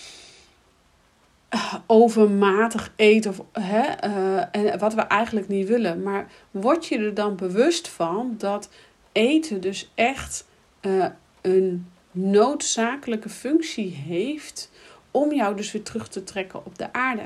eh, 1.48 1.74
overmatig 1.86 2.92
eten. 2.96 3.30
Of, 3.30 3.42
hè, 3.52 4.08
uh, 4.08 4.44
en 4.50 4.78
wat 4.78 4.94
we 4.94 5.00
eigenlijk 5.00 5.48
niet 5.48 5.68
willen. 5.68 6.02
Maar 6.02 6.26
word 6.50 6.86
je 6.86 6.98
er 6.98 7.14
dan 7.14 7.36
bewust 7.36 7.88
van 7.88 8.34
dat 8.38 8.68
eten 9.12 9.60
dus 9.60 9.92
echt 9.94 10.46
uh, 10.82 11.06
een 11.40 11.86
noodzakelijke 12.12 13.28
functie 13.28 13.90
heeft 13.90 14.70
om 15.10 15.32
jou 15.32 15.56
dus 15.56 15.72
weer 15.72 15.82
terug 15.82 16.08
te 16.08 16.24
trekken 16.24 16.66
op 16.66 16.78
de 16.78 16.92
aarde. 16.92 17.24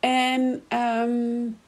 En 0.00 0.62
um, 1.08 1.58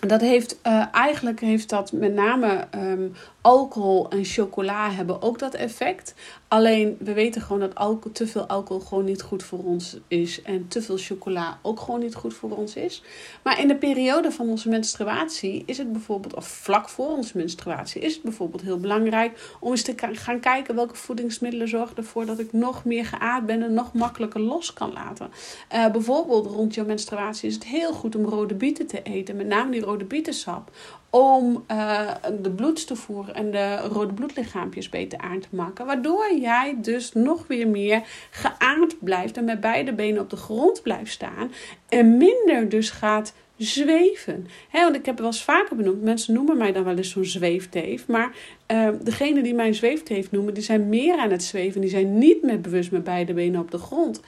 dat 0.00 0.20
heeft 0.20 0.58
uh, 0.66 0.84
eigenlijk 0.92 1.40
heeft 1.40 1.68
dat 1.68 1.92
met 1.92 2.14
name 2.14 2.66
um, 2.74 3.14
alcohol 3.44 4.10
en 4.10 4.24
chocola 4.24 4.90
hebben 4.90 5.22
ook 5.22 5.38
dat 5.38 5.54
effect. 5.54 6.14
Alleen 6.48 6.96
we 7.00 7.12
weten 7.12 7.42
gewoon 7.42 7.60
dat 7.60 7.74
alcohol, 7.74 8.12
te 8.12 8.26
veel 8.26 8.46
alcohol 8.46 8.82
gewoon 8.82 9.04
niet 9.04 9.22
goed 9.22 9.42
voor 9.42 9.58
ons 9.58 9.98
is. 10.08 10.42
En 10.42 10.68
te 10.68 10.82
veel 10.82 10.96
chocola 10.96 11.58
ook 11.62 11.80
gewoon 11.80 12.00
niet 12.00 12.14
goed 12.14 12.34
voor 12.34 12.50
ons 12.50 12.74
is. 12.76 13.02
Maar 13.42 13.60
in 13.60 13.68
de 13.68 13.76
periode 13.76 14.30
van 14.32 14.48
onze 14.48 14.68
menstruatie 14.68 15.62
is 15.66 15.78
het 15.78 15.92
bijvoorbeeld, 15.92 16.34
of 16.34 16.46
vlak 16.46 16.88
voor 16.88 17.08
onze 17.08 17.36
menstruatie, 17.36 18.00
is 18.00 18.14
het 18.14 18.22
bijvoorbeeld 18.22 18.62
heel 18.62 18.78
belangrijk 18.78 19.56
om 19.60 19.70
eens 19.70 19.82
te 19.82 19.94
gaan 19.96 20.40
kijken 20.40 20.74
welke 20.74 20.96
voedingsmiddelen 20.96 21.68
zorgen 21.68 21.96
ervoor 21.96 22.26
dat 22.26 22.38
ik 22.38 22.52
nog 22.52 22.84
meer 22.84 23.04
geaard 23.04 23.46
ben 23.46 23.62
en 23.62 23.74
nog 23.74 23.92
makkelijker 23.92 24.40
los 24.40 24.72
kan 24.72 24.92
laten. 24.92 25.30
Uh, 25.74 25.90
bijvoorbeeld 25.90 26.46
rond 26.46 26.74
je 26.74 26.84
menstruatie 26.84 27.48
is 27.48 27.54
het 27.54 27.64
heel 27.64 27.92
goed 27.92 28.16
om 28.16 28.24
rode 28.24 28.54
bieten 28.54 28.86
te 28.86 29.02
eten, 29.02 29.36
met 29.36 29.46
name 29.46 29.70
die 29.70 29.80
rode 29.80 30.04
bietensap 30.04 30.70
om 31.14 31.64
uh, 31.70 32.10
de 32.40 32.50
bloedstoevoer 32.50 33.30
en 33.30 33.50
de 33.50 33.76
rode 33.76 34.12
bloedlichaampjes 34.12 34.88
beter 34.88 35.18
aan 35.18 35.40
te 35.40 35.48
maken. 35.50 35.86
Waardoor 35.86 36.36
jij 36.40 36.76
dus 36.78 37.12
nog 37.12 37.46
weer 37.46 37.68
meer 37.68 38.02
geaard 38.30 38.96
blijft 39.00 39.36
en 39.36 39.44
met 39.44 39.60
beide 39.60 39.92
benen 39.92 40.22
op 40.22 40.30
de 40.30 40.36
grond 40.36 40.82
blijft 40.82 41.12
staan. 41.12 41.52
En 41.88 42.16
minder 42.16 42.68
dus 42.68 42.90
gaat 42.90 43.34
zweven. 43.64 44.46
Want 44.72 44.96
ik 44.96 45.06
heb 45.06 45.14
het 45.14 45.18
wel 45.18 45.26
eens 45.26 45.42
vaker 45.42 45.76
benoemd. 45.76 46.02
Mensen 46.02 46.34
noemen 46.34 46.56
mij 46.56 46.72
dan 46.72 46.84
wel 46.84 46.96
eens 46.96 47.10
zo'n 47.10 47.24
zweefteef. 47.24 48.06
Maar 48.06 48.36
uh, 48.72 48.88
degene 49.02 49.42
die 49.42 49.54
mij 49.54 49.66
een 49.66 49.74
zweefteef 49.74 50.30
noemen, 50.30 50.54
die 50.54 50.62
zijn 50.62 50.88
meer 50.88 51.16
aan 51.16 51.30
het 51.30 51.42
zweven. 51.42 51.80
Die 51.80 51.90
zijn 51.90 52.18
niet 52.18 52.42
meer 52.42 52.60
bewust 52.60 52.90
met 52.90 53.04
beide 53.04 53.32
benen 53.34 53.60
op 53.60 53.70
de 53.70 53.78
grond. 53.78 54.20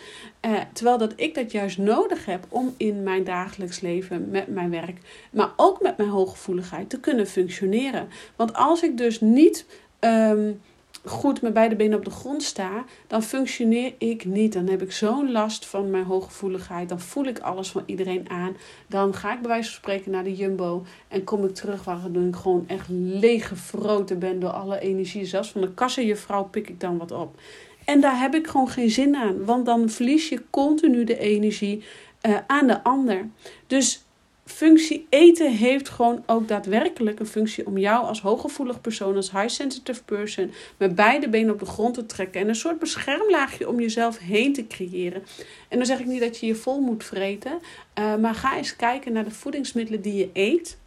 Uh, 0.47 0.53
terwijl 0.73 0.99
dat 0.99 1.13
ik 1.17 1.35
dat 1.35 1.53
juist 1.53 1.79
nodig 1.79 2.25
heb 2.25 2.47
om 2.49 2.75
in 2.77 3.03
mijn 3.03 3.25
dagelijks 3.25 3.81
leven, 3.81 4.31
met 4.31 4.49
mijn 4.49 4.71
werk, 4.71 4.99
maar 5.31 5.53
ook 5.57 5.83
met 5.83 5.97
mijn 5.97 6.09
hooggevoeligheid 6.09 6.91
te 6.91 7.01
kunnen 7.01 7.27
functioneren. 7.27 8.09
Want 8.37 8.55
als 8.55 8.83
ik 8.83 8.97
dus 8.99 9.21
niet. 9.21 9.67
Um, 10.01 10.61
goed 11.09 11.43
met 11.43 11.53
beide 11.53 11.77
benen 11.77 11.99
op 11.99 12.05
de 12.05 12.11
grond 12.11 12.43
sta, 12.43 12.85
dan 13.07 13.23
functioneer 13.23 13.95
ik 13.99 14.25
niet. 14.25 14.53
Dan 14.53 14.69
heb 14.69 14.83
ik 14.83 14.93
zo'n 14.93 15.33
last 15.33 15.67
van 15.67 15.91
mijn 15.91 16.05
hooggevoeligheid. 16.05 16.89
Dan 16.89 17.01
voel 17.01 17.25
ik 17.25 17.39
alles 17.39 17.69
van 17.71 17.83
iedereen 17.87 18.31
aan. 18.31 18.57
Dan 18.87 19.15
ga 19.15 19.33
ik 19.33 19.41
bij 19.41 19.49
wijze 19.49 19.71
van 19.71 19.79
spreken 19.79 20.11
naar 20.11 20.25
de 20.25 20.35
Jumbo 20.35 20.85
en 21.09 21.25
kom 21.25 21.45
ik 21.45 21.55
terug 21.55 21.85
waar 21.85 21.99
ik 22.13 22.37
gewoon 22.37 22.65
echt 22.67 22.87
leeggefroten 22.89 24.19
ben 24.19 24.41
door 24.41 24.51
alle 24.51 24.81
energie. 24.81 25.25
Zelfs 25.25 25.51
van 25.51 25.61
de 25.61 25.75
kassenjuffrouw 25.75 26.45
pik 26.45 26.69
ik 26.69 26.81
dan 26.81 26.99
wat 26.99 27.13
op. 27.13 27.41
En 27.85 28.01
daar 28.01 28.21
heb 28.21 28.35
ik 28.35 28.47
gewoon 28.47 28.69
geen 28.69 28.91
zin 28.91 29.17
aan, 29.17 29.45
want 29.45 29.67
dan 29.67 29.89
verlies 29.89 30.29
je 30.29 30.43
continu 30.51 31.05
de 31.05 31.19
energie 31.19 31.83
uh, 32.23 32.37
aan 32.47 32.67
de 32.67 32.83
ander. 32.83 33.29
Dus 33.67 34.06
functie 34.47 35.07
eten 35.09 35.53
heeft 35.53 35.89
gewoon 35.89 36.23
ook 36.27 36.49
daadwerkelijk 36.49 37.21
een 37.21 37.27
functie 37.27 37.67
om 37.67 37.79
jou 37.79 38.07
als 38.07 38.21
hooggevoelig 38.21 38.81
persoon, 38.81 39.17
als 39.17 39.31
high 39.31 39.49
sensitive 39.49 40.05
person, 40.05 40.53
met 40.77 40.95
beide 40.95 41.29
benen 41.29 41.53
op 41.53 41.59
de 41.59 41.67
grond 41.67 41.95
te 41.95 42.07
trekken 42.07 42.41
en 42.41 42.49
een 42.49 42.55
soort 42.55 42.79
beschermlaagje 42.79 43.69
om 43.69 43.81
jezelf 43.81 44.19
heen 44.19 44.53
te 44.53 44.67
creëren. 44.67 45.23
En 45.69 45.77
dan 45.77 45.87
zeg 45.87 45.99
ik 45.99 46.07
niet 46.07 46.21
dat 46.21 46.39
je 46.39 46.47
je 46.47 46.55
vol 46.55 46.81
moet 46.81 47.05
vreten, 47.05 47.59
uh, 47.99 48.17
maar 48.17 48.35
ga 48.35 48.57
eens 48.57 48.77
kijken 48.77 49.13
naar 49.13 49.25
de 49.25 49.31
voedingsmiddelen 49.31 50.01
die 50.01 50.15
je 50.15 50.31
eet. 50.33 50.79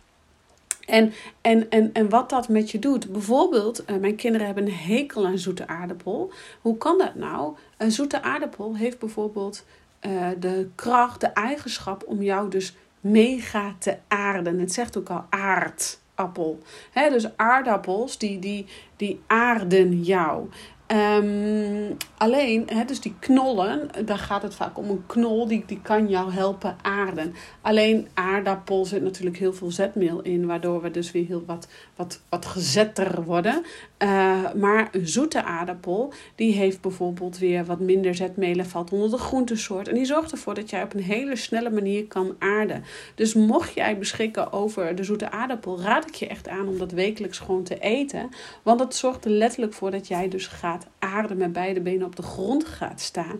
En, 0.85 1.13
en, 1.41 1.69
en, 1.69 1.93
en 1.93 2.09
wat 2.09 2.29
dat 2.29 2.49
met 2.49 2.71
je 2.71 2.79
doet. 2.79 3.11
Bijvoorbeeld, 3.11 3.83
uh, 3.89 3.97
mijn 3.97 4.15
kinderen 4.15 4.45
hebben 4.45 4.65
een 4.65 4.73
hekel 4.73 5.25
aan 5.25 5.37
zoete 5.37 5.67
aardappel. 5.67 6.31
Hoe 6.61 6.77
kan 6.77 6.97
dat 6.97 7.15
nou? 7.15 7.55
Een 7.77 7.91
zoete 7.91 8.21
aardappel 8.21 8.75
heeft 8.75 8.99
bijvoorbeeld 8.99 9.65
uh, 10.05 10.27
de 10.39 10.69
kracht, 10.75 11.21
de 11.21 11.27
eigenschap 11.27 12.03
om 12.05 12.21
jou 12.21 12.49
dus 12.49 12.75
mega 13.01 13.75
te 13.79 13.97
aarden. 14.07 14.59
Het 14.59 14.73
zegt 14.73 14.97
ook 14.97 15.09
al 15.09 15.25
aardappel. 15.29 16.59
Dus 16.93 17.37
aardappels 17.37 18.17
die, 18.17 18.39
die, 18.39 18.65
die 18.95 19.21
aarden 19.27 20.01
jou. 20.03 20.49
Um, 20.91 21.97
alleen, 22.17 22.69
dus 22.85 23.01
die 23.01 23.15
knollen, 23.19 23.89
daar 24.05 24.17
gaat 24.17 24.41
het 24.41 24.55
vaak 24.55 24.77
om 24.77 24.89
een 24.89 25.05
knol, 25.05 25.47
die, 25.47 25.63
die 25.65 25.81
kan 25.81 26.07
jou 26.07 26.31
helpen 26.31 26.75
aarden. 26.81 27.33
Alleen 27.61 28.07
aardappel 28.13 28.85
zit 28.85 29.01
natuurlijk 29.01 29.37
heel 29.37 29.53
veel 29.53 29.71
zetmeel 29.71 30.21
in, 30.21 30.45
waardoor 30.45 30.81
we 30.81 30.91
dus 30.91 31.11
weer 31.11 31.25
heel 31.25 31.43
wat, 31.45 31.67
wat, 31.95 32.21
wat 32.29 32.45
gezetter 32.45 33.23
worden. 33.23 33.65
Uh, 34.03 34.53
maar 34.53 34.89
een 34.91 35.07
zoete 35.07 35.43
aardappel, 35.43 36.13
die 36.35 36.53
heeft 36.53 36.81
bijvoorbeeld 36.81 37.37
weer 37.37 37.65
wat 37.65 37.79
minder 37.79 38.15
zetmeel 38.15 38.63
valt 38.63 38.91
onder 38.91 39.09
de 39.09 39.17
groentesoort. 39.17 39.87
En 39.87 39.95
die 39.95 40.05
zorgt 40.05 40.31
ervoor 40.31 40.55
dat 40.55 40.69
jij 40.69 40.83
op 40.83 40.93
een 40.93 41.03
hele 41.03 41.35
snelle 41.35 41.69
manier 41.69 42.07
kan 42.07 42.35
aarden. 42.39 42.83
Dus 43.15 43.33
mocht 43.33 43.73
jij 43.73 43.97
beschikken 43.97 44.53
over 44.53 44.95
de 44.95 45.03
zoete 45.03 45.31
aardappel, 45.31 45.81
raad 45.81 46.07
ik 46.07 46.15
je 46.15 46.27
echt 46.27 46.47
aan 46.47 46.67
om 46.67 46.77
dat 46.77 46.91
wekelijks 46.91 47.39
gewoon 47.39 47.63
te 47.63 47.79
eten. 47.79 48.29
Want 48.63 48.79
dat 48.79 48.95
zorgt 48.95 49.25
er 49.25 49.31
letterlijk 49.31 49.73
voor 49.73 49.91
dat 49.91 50.07
jij 50.07 50.27
dus 50.27 50.47
gaat 50.47 50.87
aarden 50.99 51.37
met 51.37 51.53
beide 51.53 51.81
benen 51.81 52.05
op 52.05 52.15
de 52.15 52.21
grond 52.21 52.65
gaat 52.65 53.01
staan. 53.01 53.39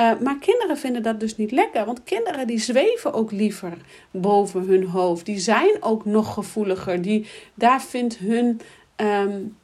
Uh, 0.00 0.20
maar 0.20 0.38
kinderen 0.38 0.78
vinden 0.78 1.02
dat 1.02 1.20
dus 1.20 1.36
niet 1.36 1.50
lekker. 1.50 1.84
Want 1.84 2.02
kinderen 2.02 2.46
die 2.46 2.58
zweven 2.58 3.12
ook 3.12 3.30
liever 3.30 3.72
boven 4.10 4.66
hun 4.66 4.84
hoofd. 4.84 5.26
Die 5.26 5.38
zijn 5.38 5.76
ook 5.80 6.04
nog 6.04 6.34
gevoeliger. 6.34 7.02
Die, 7.02 7.26
daar 7.54 7.82
vindt 7.82 8.18
hun... 8.18 8.60
Um, 8.96 9.58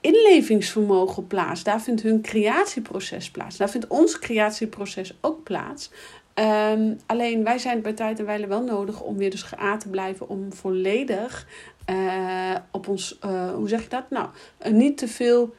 inlevingsvermogen 0.00 1.26
plaats. 1.26 1.62
Daar 1.62 1.80
vindt 1.80 2.02
hun 2.02 2.22
creatieproces 2.22 3.30
plaats. 3.30 3.56
Daar 3.56 3.70
vindt 3.70 3.86
ons 3.86 4.18
creatieproces 4.18 5.18
ook 5.20 5.42
plaats. 5.42 5.90
Um, 6.34 6.98
alleen 7.06 7.44
wij 7.44 7.58
zijn 7.58 7.82
bij 7.82 7.92
tijd 7.92 8.18
en 8.18 8.24
wijle 8.24 8.46
wel 8.46 8.62
nodig 8.62 9.00
om 9.00 9.16
weer 9.16 9.30
dus 9.30 9.42
geaard 9.42 9.80
te 9.80 9.88
blijven. 9.88 10.28
Om 10.28 10.52
volledig 10.52 11.46
uh, 11.90 12.56
op 12.70 12.88
ons, 12.88 13.18
uh, 13.24 13.54
hoe 13.54 13.68
zeg 13.68 13.82
je 13.82 13.88
dat? 13.88 14.10
Nou, 14.10 14.28
niet 14.70 14.98
te 14.98 15.08
veel 15.08 15.54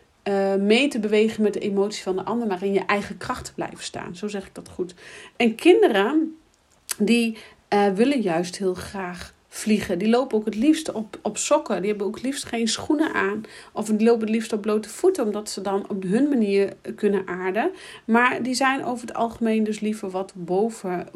mee 0.59 0.87
te 0.87 0.99
bewegen 0.99 1.43
met 1.43 1.53
de 1.53 1.59
emotie 1.59 2.03
van 2.03 2.15
de 2.15 2.23
ander, 2.23 2.47
maar 2.47 2.63
in 2.63 2.73
je 2.73 2.85
eigen 2.85 3.17
kracht 3.17 3.45
te 3.45 3.53
blijven 3.53 3.83
staan. 3.83 4.15
Zo 4.15 4.27
zeg 4.27 4.45
ik 4.45 4.55
dat 4.55 4.69
goed. 4.69 4.93
En 5.37 5.55
kinderen, 5.55 6.37
die 6.97 7.37
willen 7.95 8.21
juist 8.21 8.57
heel 8.57 8.73
graag 8.73 9.33
vliegen. 9.53 9.99
Die 9.99 10.09
lopen 10.09 10.37
ook 10.37 10.45
het 10.45 10.55
liefst 10.55 10.91
op, 10.91 11.19
op 11.21 11.37
sokken. 11.37 11.79
Die 11.79 11.89
hebben 11.89 12.07
ook 12.07 12.15
het 12.15 12.23
liefst 12.23 12.45
geen 12.45 12.67
schoenen 12.67 13.13
aan. 13.13 13.41
Of 13.73 13.87
die 13.87 14.03
lopen 14.03 14.21
het 14.21 14.29
liefst 14.29 14.53
op 14.53 14.61
blote 14.61 14.89
voeten, 14.89 15.25
omdat 15.25 15.49
ze 15.49 15.61
dan 15.61 15.89
op 15.89 16.03
hun 16.03 16.29
manier 16.29 16.73
kunnen 16.95 17.27
aarden. 17.27 17.71
Maar 18.05 18.43
die 18.43 18.53
zijn 18.53 18.85
over 18.85 19.07
het 19.07 19.15
algemeen 19.15 19.63
dus 19.63 19.79
liever 19.79 20.09
wat 20.09 20.33
boven 20.35 21.07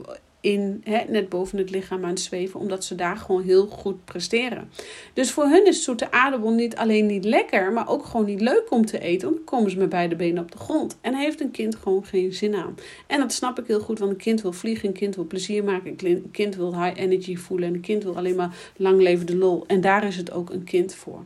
in, 0.45 0.81
hè, 0.83 1.03
net 1.07 1.29
boven 1.29 1.57
het 1.57 1.69
lichaam 1.69 2.03
aan 2.03 2.09
het 2.09 2.19
zweven, 2.19 2.59
omdat 2.59 2.83
ze 2.83 2.95
daar 2.95 3.17
gewoon 3.17 3.41
heel 3.41 3.67
goed 3.67 4.05
presteren. 4.05 4.69
Dus 5.13 5.31
voor 5.31 5.43
hun 5.43 5.65
is 5.67 5.83
zoete 5.83 6.11
aardappel 6.11 6.51
niet 6.51 6.75
alleen 6.75 7.05
niet 7.05 7.25
lekker, 7.25 7.73
maar 7.73 7.89
ook 7.89 8.05
gewoon 8.05 8.25
niet 8.25 8.41
leuk 8.41 8.65
om 8.69 8.85
te 8.85 8.99
eten, 8.99 9.27
want 9.27 9.35
dan 9.35 9.45
komen 9.45 9.71
ze 9.71 9.77
met 9.77 9.89
beide 9.89 10.15
benen 10.15 10.43
op 10.43 10.51
de 10.51 10.57
grond. 10.57 10.97
En 11.01 11.15
heeft 11.15 11.41
een 11.41 11.51
kind 11.51 11.75
gewoon 11.75 12.05
geen 12.05 12.33
zin 12.33 12.55
aan. 12.55 12.75
En 13.07 13.19
dat 13.19 13.33
snap 13.33 13.59
ik 13.59 13.67
heel 13.67 13.79
goed, 13.79 13.99
want 13.99 14.11
een 14.11 14.17
kind 14.17 14.41
wil 14.41 14.53
vliegen, 14.53 14.87
een 14.87 14.93
kind 14.93 15.15
wil 15.15 15.25
plezier 15.25 15.63
maken, 15.63 15.95
een 15.97 16.31
kind 16.31 16.55
wil 16.55 16.83
high 16.83 17.01
energy 17.01 17.35
voelen 17.35 17.67
en 17.67 17.73
een 17.73 17.81
kind 17.81 18.03
wil 18.03 18.17
alleen 18.17 18.35
maar 18.35 18.55
lang 18.75 19.01
leven 19.01 19.25
de 19.25 19.35
lol. 19.35 19.63
En 19.67 19.81
daar 19.81 20.03
is 20.03 20.17
het 20.17 20.31
ook 20.31 20.49
een 20.49 20.63
kind 20.63 20.95
voor. 20.95 21.23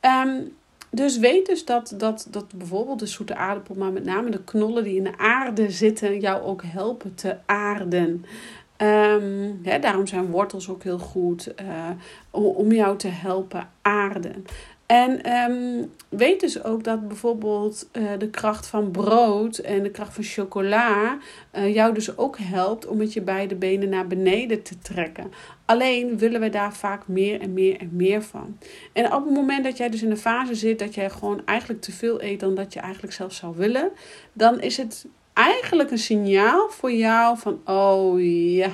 Um, 0.00 0.52
dus 0.96 1.18
weet 1.18 1.46
dus 1.46 1.64
dat, 1.64 1.94
dat, 1.96 2.26
dat 2.30 2.54
bijvoorbeeld 2.54 2.98
de 2.98 3.06
zoete 3.06 3.34
aardappel, 3.34 3.74
maar 3.74 3.92
met 3.92 4.04
name 4.04 4.30
de 4.30 4.44
knollen 4.44 4.84
die 4.84 4.96
in 4.96 5.04
de 5.04 5.18
aarde 5.18 5.70
zitten, 5.70 6.20
jou 6.20 6.42
ook 6.42 6.62
helpen 6.66 7.14
te 7.14 7.36
aarden. 7.46 8.24
Um, 8.78 9.62
daarom 9.80 10.06
zijn 10.06 10.30
wortels 10.30 10.68
ook 10.68 10.82
heel 10.82 10.98
goed 10.98 11.54
uh, 11.62 11.90
om 12.30 12.72
jou 12.72 12.96
te 12.96 13.08
helpen 13.08 13.68
aarden. 13.82 14.44
En 14.86 15.32
um, 15.32 15.92
weet 16.08 16.40
dus 16.40 16.64
ook 16.64 16.84
dat 16.84 17.08
bijvoorbeeld 17.08 17.88
uh, 17.92 18.10
de 18.18 18.30
kracht 18.30 18.66
van 18.66 18.90
brood 18.90 19.58
en 19.58 19.82
de 19.82 19.90
kracht 19.90 20.14
van 20.14 20.24
chocola 20.24 21.18
uh, 21.56 21.74
jou 21.74 21.94
dus 21.94 22.18
ook 22.18 22.38
helpt 22.38 22.86
om 22.86 22.96
met 22.96 23.12
je 23.12 23.20
beide 23.20 23.54
benen 23.54 23.88
naar 23.88 24.06
beneden 24.06 24.62
te 24.62 24.78
trekken. 24.78 25.32
Alleen 25.64 26.18
willen 26.18 26.40
we 26.40 26.50
daar 26.50 26.74
vaak 26.74 27.08
meer 27.08 27.40
en 27.40 27.52
meer 27.52 27.80
en 27.80 27.90
meer 27.92 28.22
van. 28.22 28.58
En 28.92 29.12
op 29.12 29.24
het 29.24 29.34
moment 29.34 29.64
dat 29.64 29.76
jij 29.76 29.88
dus 29.88 30.02
in 30.02 30.10
een 30.10 30.16
fase 30.16 30.54
zit 30.54 30.78
dat 30.78 30.94
jij 30.94 31.10
gewoon 31.10 31.42
eigenlijk 31.44 31.80
te 31.80 31.92
veel 31.92 32.22
eet 32.22 32.40
dan 32.40 32.54
dat 32.54 32.72
je 32.72 32.80
eigenlijk 32.80 33.12
zelf 33.12 33.32
zou 33.32 33.56
willen, 33.56 33.90
dan 34.32 34.60
is 34.60 34.76
het 34.76 35.06
eigenlijk 35.32 35.90
een 35.90 35.98
signaal 35.98 36.68
voor 36.68 36.92
jou 36.92 37.38
van 37.38 37.60
oh 37.64 38.20
ja, 38.54 38.70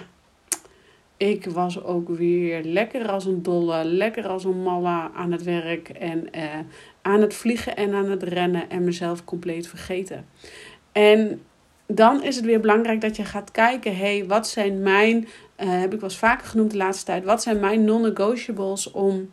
ik 1.22 1.46
was 1.46 1.82
ook 1.82 2.08
weer 2.08 2.64
lekker 2.64 3.08
als 3.08 3.24
een 3.24 3.42
dolle, 3.42 3.84
lekker 3.84 4.26
als 4.26 4.44
een 4.44 4.62
malle 4.62 5.10
aan 5.14 5.32
het 5.32 5.42
werk 5.42 5.88
en 5.88 6.32
eh, 6.32 6.58
aan 7.02 7.20
het 7.20 7.34
vliegen 7.34 7.76
en 7.76 7.94
aan 7.94 8.10
het 8.10 8.22
rennen 8.22 8.70
en 8.70 8.84
mezelf 8.84 9.24
compleet 9.24 9.68
vergeten. 9.68 10.26
En 10.92 11.42
dan 11.86 12.22
is 12.22 12.36
het 12.36 12.44
weer 12.44 12.60
belangrijk 12.60 13.00
dat 13.00 13.16
je 13.16 13.24
gaat 13.24 13.50
kijken, 13.50 13.96
hey, 13.96 14.24
wat 14.26 14.48
zijn 14.48 14.82
mijn, 14.82 15.16
uh, 15.16 15.80
heb 15.80 15.92
ik 15.92 16.00
wel 16.00 16.08
eens 16.08 16.18
vaker 16.18 16.46
genoemd 16.46 16.70
de 16.70 16.76
laatste 16.76 17.04
tijd, 17.04 17.24
wat 17.24 17.42
zijn 17.42 17.60
mijn 17.60 17.84
non-negotiables 17.84 18.90
om 18.90 19.30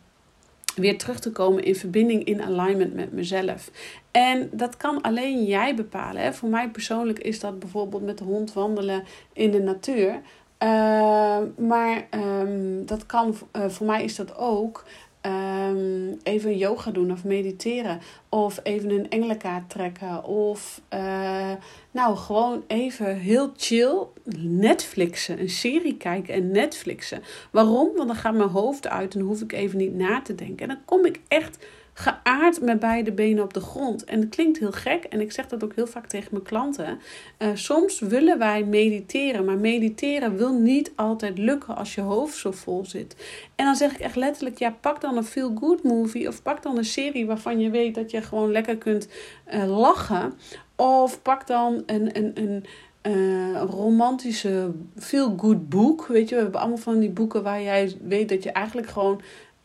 weer 0.74 0.98
terug 0.98 1.20
te 1.20 1.32
komen 1.32 1.64
in 1.64 1.76
verbinding, 1.76 2.24
in 2.24 2.42
alignment 2.42 2.94
met 2.94 3.12
mezelf. 3.12 3.70
En 4.10 4.50
dat 4.52 4.76
kan 4.76 5.00
alleen 5.00 5.44
jij 5.44 5.74
bepalen. 5.74 6.22
Hè? 6.22 6.32
Voor 6.32 6.48
mij 6.48 6.68
persoonlijk 6.68 7.18
is 7.18 7.40
dat 7.40 7.58
bijvoorbeeld 7.58 8.02
met 8.02 8.18
de 8.18 8.24
hond 8.24 8.52
wandelen 8.52 9.02
in 9.32 9.50
de 9.50 9.60
natuur. 9.60 10.20
Uh, 10.62 11.38
maar 11.56 12.06
um, 12.10 12.86
dat 12.86 13.06
kan, 13.06 13.34
uh, 13.56 13.68
voor 13.68 13.86
mij 13.86 14.04
is 14.04 14.16
dat 14.16 14.36
ook 14.36 14.84
um, 15.26 16.18
even 16.22 16.56
yoga 16.56 16.90
doen 16.90 17.12
of 17.12 17.24
mediteren. 17.24 18.00
Of 18.28 18.60
even 18.62 18.90
een 18.90 19.10
engelenkaart 19.10 19.70
trekken. 19.70 20.24
Of 20.24 20.80
uh, 20.94 21.52
nou 21.90 22.16
gewoon 22.16 22.64
even 22.66 23.16
heel 23.16 23.52
chill 23.56 24.06
Netflixen. 24.38 25.40
Een 25.40 25.48
serie 25.48 25.96
kijken 25.96 26.34
en 26.34 26.50
Netflixen. 26.50 27.22
Waarom? 27.50 27.96
Want 27.96 28.08
dan 28.08 28.16
gaat 28.16 28.34
mijn 28.34 28.48
hoofd 28.48 28.88
uit 28.88 29.14
en 29.14 29.20
hoef 29.20 29.40
ik 29.40 29.52
even 29.52 29.78
niet 29.78 29.94
na 29.94 30.22
te 30.22 30.34
denken. 30.34 30.58
En 30.58 30.68
dan 30.68 30.84
kom 30.84 31.04
ik 31.04 31.20
echt 31.28 31.66
geaard 32.00 32.60
met 32.60 32.80
beide 32.80 33.12
benen 33.12 33.44
op 33.44 33.54
de 33.54 33.60
grond. 33.60 34.04
En 34.04 34.20
dat 34.20 34.28
klinkt 34.28 34.58
heel 34.58 34.72
gek 34.72 35.04
en 35.04 35.20
ik 35.20 35.32
zeg 35.32 35.48
dat 35.48 35.64
ook 35.64 35.74
heel 35.74 35.86
vaak 35.86 36.06
tegen 36.06 36.28
mijn 36.30 36.44
klanten. 36.44 36.98
Uh, 37.38 37.48
soms 37.54 38.00
willen 38.00 38.38
wij 38.38 38.64
mediteren, 38.64 39.44
maar 39.44 39.58
mediteren 39.58 40.36
wil 40.36 40.52
niet 40.52 40.92
altijd 40.96 41.38
lukken 41.38 41.76
als 41.76 41.94
je 41.94 42.00
hoofd 42.00 42.36
zo 42.36 42.50
vol 42.50 42.84
zit. 42.86 43.16
En 43.56 43.64
dan 43.64 43.76
zeg 43.76 43.92
ik 43.92 43.98
echt 43.98 44.16
letterlijk, 44.16 44.58
ja, 44.58 44.76
pak 44.80 45.00
dan 45.00 45.16
een 45.16 45.24
feel-good 45.24 45.82
movie 45.82 46.28
of 46.28 46.42
pak 46.42 46.62
dan 46.62 46.76
een 46.76 46.84
serie 46.84 47.26
waarvan 47.26 47.60
je 47.60 47.70
weet 47.70 47.94
dat 47.94 48.10
je 48.10 48.22
gewoon 48.22 48.52
lekker 48.52 48.76
kunt 48.76 49.08
uh, 49.54 49.78
lachen. 49.78 50.32
Of 50.76 51.22
pak 51.22 51.46
dan 51.46 51.82
een, 51.86 52.16
een, 52.16 52.32
een 52.34 52.64
uh, 53.02 53.62
romantische 53.62 54.72
feel-good 54.96 55.68
boek. 55.68 56.06
Weet 56.06 56.28
je, 56.28 56.34
we 56.34 56.42
hebben 56.42 56.60
allemaal 56.60 56.78
van 56.78 56.98
die 56.98 57.10
boeken 57.10 57.42
waar 57.42 57.62
jij 57.62 57.96
weet 58.02 58.28
dat 58.28 58.42
je 58.42 58.52
eigenlijk 58.52 58.88
gewoon 58.88 59.20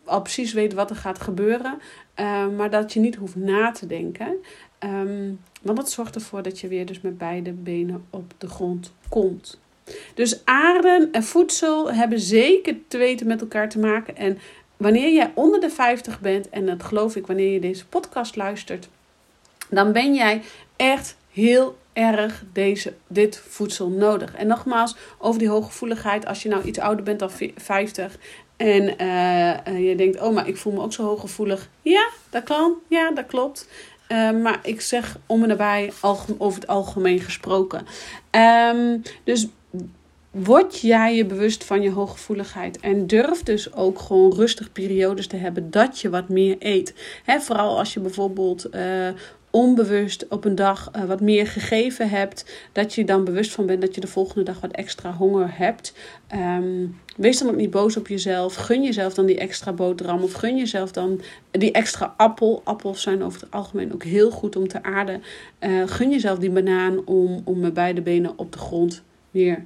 al 0.06 0.22
precies 0.22 0.54
weet 0.54 0.74
wat 0.74 0.90
er 0.90 0.96
gaat 0.96 1.22
gebeuren. 1.22 1.78
Uh, 2.20 2.48
maar 2.48 2.70
dat 2.70 2.94
je 2.94 3.00
niet 3.00 3.16
hoeft 3.16 3.36
na 3.36 3.72
te 3.72 3.86
denken. 3.86 4.36
Um, 4.80 5.40
want 5.62 5.78
dat 5.78 5.92
zorgt 5.92 6.16
ervoor 6.16 6.42
dat 6.42 6.60
je 6.60 6.68
weer 6.68 6.86
dus 6.86 7.02
met 7.02 7.18
beide 7.18 7.52
benen 7.52 8.06
op 8.10 8.34
de 8.38 8.48
grond 8.48 8.94
komt. 9.10 9.60
Dus 10.14 10.46
aarde 10.46 11.10
en 11.12 11.24
voedsel 11.24 11.94
hebben 11.94 12.20
zeker 12.20 12.76
te 12.88 12.98
weten 12.98 13.28
met 13.28 13.42
elkaar 13.42 13.70
te 13.70 13.80
maken. 13.80 14.16
En 14.16 14.38
wanneer 14.78 15.14
jij 15.14 15.32
onder 15.36 15.60
de 15.60 15.70
50 15.70 16.20
bent, 16.20 16.50
en 16.50 16.66
dat 16.66 16.84
geloof 16.84 17.16
ik 17.16 17.28
wanneer 17.28 17.52
je 17.52 17.60
deze 17.60 17.86
podcast 17.86 18.36
luistert, 18.36 18.90
dan 19.70 19.92
ben 19.92 20.14
jij 20.14 20.42
echt 20.76 21.18
heel 21.32 21.78
erg 21.96 22.44
deze, 22.54 22.94
dit 23.08 23.42
voedsel 23.48 23.90
nodig. 23.90 24.36
En 24.36 24.48
nogmaals, 24.48 24.96
over 25.18 25.40
die 25.40 25.50
hooggevoeligheid, 25.50 26.26
als 26.26 26.44
je 26.44 26.50
nou 26.50 26.64
iets 26.64 26.80
ouder 26.80 27.04
bent 27.04 27.20
dan 27.20 27.30
50 27.56 28.18
en 28.58 28.82
uh, 29.02 29.90
je 29.90 29.94
denkt, 29.96 30.22
oh, 30.22 30.34
maar 30.34 30.48
ik 30.48 30.58
voel 30.58 30.74
me 30.74 30.82
ook 30.82 30.94
zo 30.94 31.04
hooggevoelig. 31.04 31.70
Ja, 31.82 32.10
dat 32.30 32.44
kan. 32.44 32.74
Ja, 32.90 33.12
dat 33.12 33.26
klopt. 33.26 33.68
Uh, 34.10 34.32
maar 34.32 34.60
ik 34.64 34.82
zeg 34.82 35.18
om 35.26 35.42
en 35.42 35.48
nabij 35.48 35.92
over 36.38 36.60
het 36.60 36.68
algemeen 36.68 37.20
gesproken. 37.20 37.86
Um, 38.72 39.02
dus 39.24 39.48
word 40.32 40.80
jij 40.80 41.16
je 41.16 41.26
bewust 41.26 41.64
van 41.64 41.82
je 41.82 41.92
hooggevoeligheid. 41.92 42.80
En 42.80 43.08
durf 43.08 43.44
dus 43.44 43.74
ook 43.74 44.00
gewoon 44.00 44.34
rustig 44.34 44.72
periodes 44.72 45.28
te 45.28 45.36
hebben 45.36 45.72
dat 45.72 46.00
je 46.00 46.10
wat 46.10 46.30
meer 46.30 46.56
eet. 46.60 46.94
He, 47.24 47.40
vooral 47.40 47.78
als 47.78 47.94
je 47.94 48.00
bijvoorbeeld 48.00 48.76
uh, 48.76 49.08
onbewust 49.56 50.28
op 50.28 50.46
een 50.46 50.56
dag 50.56 50.92
uh, 50.96 51.04
wat 51.04 51.22
meer 51.22 51.48
gegeven 51.48 52.10
hebt, 52.10 52.46
dat 52.72 52.94
je 52.94 53.06
dan 53.06 53.24
bewust 53.24 53.52
van 53.52 53.66
bent 53.66 53.82
dat 53.82 53.96
je 53.96 54.02
de 54.02 54.08
volgende 54.08 54.44
dag 54.44 54.60
wat 54.60 54.72
extra 54.72 55.14
honger 55.14 55.58
hebt. 55.58 55.94
Um, 56.34 57.00
wees 57.18 57.40
dan 57.40 57.50
ook 57.50 57.56
niet 57.56 57.70
boos 57.70 57.98
op 57.98 58.08
jezelf. 58.08 58.56
Gun 58.56 58.84
jezelf 58.84 59.14
dan 59.14 59.26
die 59.26 59.38
extra 59.38 59.74
boterham 59.74 60.24
of 60.24 60.34
gun 60.34 60.58
jezelf 60.58 60.92
dan 60.92 61.22
die 61.52 61.72
extra 61.72 62.14
appel. 62.18 62.62
Appels 62.64 63.02
zijn 63.02 63.24
over 63.24 63.42
het 63.42 63.52
algemeen 63.52 63.94
ook 63.94 64.04
heel 64.04 64.32
goed 64.32 64.56
om 64.56 64.68
te 64.68 64.84
aarden. 64.84 65.24
Uh, 65.60 65.88
gun 65.88 66.12
jezelf 66.12 66.40
die 66.40 66.50
banaan 66.52 67.06
om, 67.06 67.42
om 67.44 67.60
met 67.60 67.74
beide 67.74 68.02
benen 68.02 68.38
op 68.38 68.52
de 68.52 68.58
grond 68.58 69.04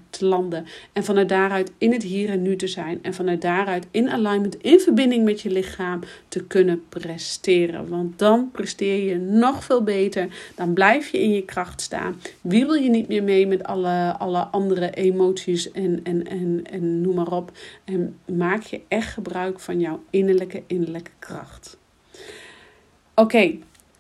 te 0.10 0.26
landen. 0.26 0.66
En 0.94 1.04
vanuit 1.04 1.30
daaruit 1.30 1.72
in 1.78 1.92
het 1.92 2.04
hier 2.04 2.30
en 2.30 2.42
nu 2.42 2.56
te 2.56 2.68
zijn. 2.68 3.00
En 3.02 3.14
vanuit 3.14 3.42
daaruit 3.42 3.88
in 3.92 4.10
alignment, 4.10 4.62
in 4.62 4.80
verbinding 4.80 5.24
met 5.24 5.42
je 5.42 5.50
lichaam 5.50 6.00
te 6.28 6.44
kunnen 6.44 6.84
presteren. 6.90 7.90
Want 7.90 8.20
dan 8.20 8.50
presteer 8.52 9.04
je 9.04 9.18
nog 9.18 9.64
veel 9.64 9.84
beter. 9.84 10.28
Dan 10.56 10.74
blijf 10.74 11.10
je 11.10 11.22
in 11.22 11.34
je 11.34 11.46
kracht 11.46 11.82
staan. 11.82 12.22
Wiebel 12.42 12.76
je 12.76 12.90
niet 12.90 13.08
meer 13.08 13.24
mee 13.24 13.48
met 13.48 13.64
alle, 13.64 14.16
alle 14.18 14.40
andere 14.40 14.92
emoties 14.92 15.72
en, 15.72 16.00
en, 16.04 16.28
en, 16.28 16.62
en 16.64 17.02
noem 17.02 17.16
maar 17.16 17.32
op. 17.32 17.52
En 17.84 18.16
maak 18.26 18.64
je 18.64 18.82
echt 18.88 19.14
gebruik 19.14 19.60
van 19.60 19.80
jouw 19.80 20.04
innerlijke, 20.10 20.64
innerlijke 20.68 21.12
kracht. 21.20 21.78
Oké, 23.16 23.58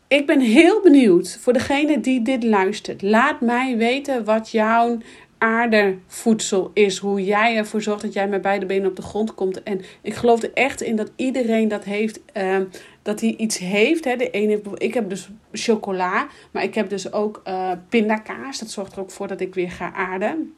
ik 0.10 0.25
ben 0.25 0.39
heel 0.39 0.82
benieuwd 0.82 1.38
voor 1.41 1.53
degene 1.53 1.99
die 1.99 2.21
dit 2.21 2.43
luistert. 2.43 3.01
Laat 3.01 3.41
mij 3.41 3.77
weten 3.77 4.23
wat 4.23 4.51
jouw 4.51 4.97
aardevoedsel 5.39 6.71
is. 6.73 6.97
Hoe 6.97 7.23
jij 7.23 7.58
ervoor 7.58 7.82
zorgt 7.82 8.02
dat 8.02 8.13
jij 8.13 8.28
met 8.28 8.41
beide 8.41 8.65
benen 8.65 8.89
op 8.89 8.95
de 8.95 9.02
grond 9.02 9.34
komt. 9.36 9.63
En 9.63 9.82
ik 10.02 10.13
geloof 10.13 10.43
er 10.43 10.54
echt 10.54 10.82
in 10.82 10.95
dat 10.95 11.12
iedereen 11.15 11.67
dat 11.67 11.84
heeft. 11.84 12.19
Uh, 12.38 12.58
dat 13.02 13.21
hij 13.21 13.36
iets 13.38 13.58
heeft. 13.58 14.06
Hè. 14.06 14.15
De 14.15 14.30
ene, 14.30 14.62
ik 14.75 14.93
heb 14.93 15.10
dus 15.10 15.30
chocola. 15.52 16.28
Maar 16.52 16.63
ik 16.63 16.75
heb 16.75 16.89
dus 16.89 17.12
ook 17.13 17.41
uh, 17.47 17.71
pindakaas. 17.89 18.60
Dat 18.60 18.69
zorgt 18.69 18.93
er 18.93 18.99
ook 18.99 19.12
voor 19.12 19.28
dat 19.28 19.41
ik 19.41 19.54
weer 19.54 19.71
ga 19.71 19.93
aarden. 19.93 20.54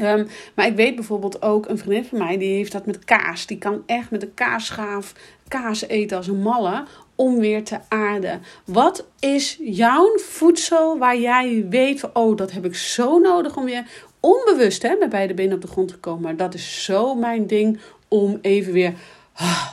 Um, 0.00 0.26
maar 0.54 0.66
ik 0.66 0.76
weet 0.76 0.94
bijvoorbeeld 0.94 1.42
ook 1.42 1.68
een 1.68 1.78
vriendin 1.78 2.04
van 2.04 2.18
mij, 2.18 2.38
die 2.38 2.54
heeft 2.54 2.72
dat 2.72 2.86
met 2.86 3.04
kaas. 3.04 3.46
Die 3.46 3.58
kan 3.58 3.82
echt 3.86 4.10
met 4.10 4.22
een 4.22 4.34
kaasschaaf 4.34 5.12
kaas 5.48 5.88
eten 5.88 6.16
als 6.16 6.26
een 6.26 6.40
malle 6.40 6.84
om 7.14 7.38
weer 7.38 7.64
te 7.64 7.78
aarden. 7.88 8.42
Wat 8.64 9.06
is 9.18 9.58
jouw 9.60 10.18
voedsel 10.18 10.98
waar 10.98 11.18
jij 11.18 11.66
weet 11.68 12.00
van, 12.00 12.10
oh, 12.12 12.36
dat 12.36 12.52
heb 12.52 12.64
ik 12.64 12.74
zo 12.74 13.18
nodig 13.18 13.56
om 13.56 13.64
weer 13.64 13.86
onbewust 14.20 14.82
hè, 14.82 14.94
met 14.94 15.08
beide 15.10 15.34
benen 15.34 15.54
op 15.54 15.62
de 15.62 15.68
grond 15.68 15.88
te 15.88 15.98
komen. 15.98 16.22
Maar 16.22 16.36
dat 16.36 16.54
is 16.54 16.84
zo 16.84 17.14
mijn 17.14 17.46
ding 17.46 17.80
om 18.08 18.38
even 18.40 18.72
weer 18.72 18.94
ah, 19.32 19.70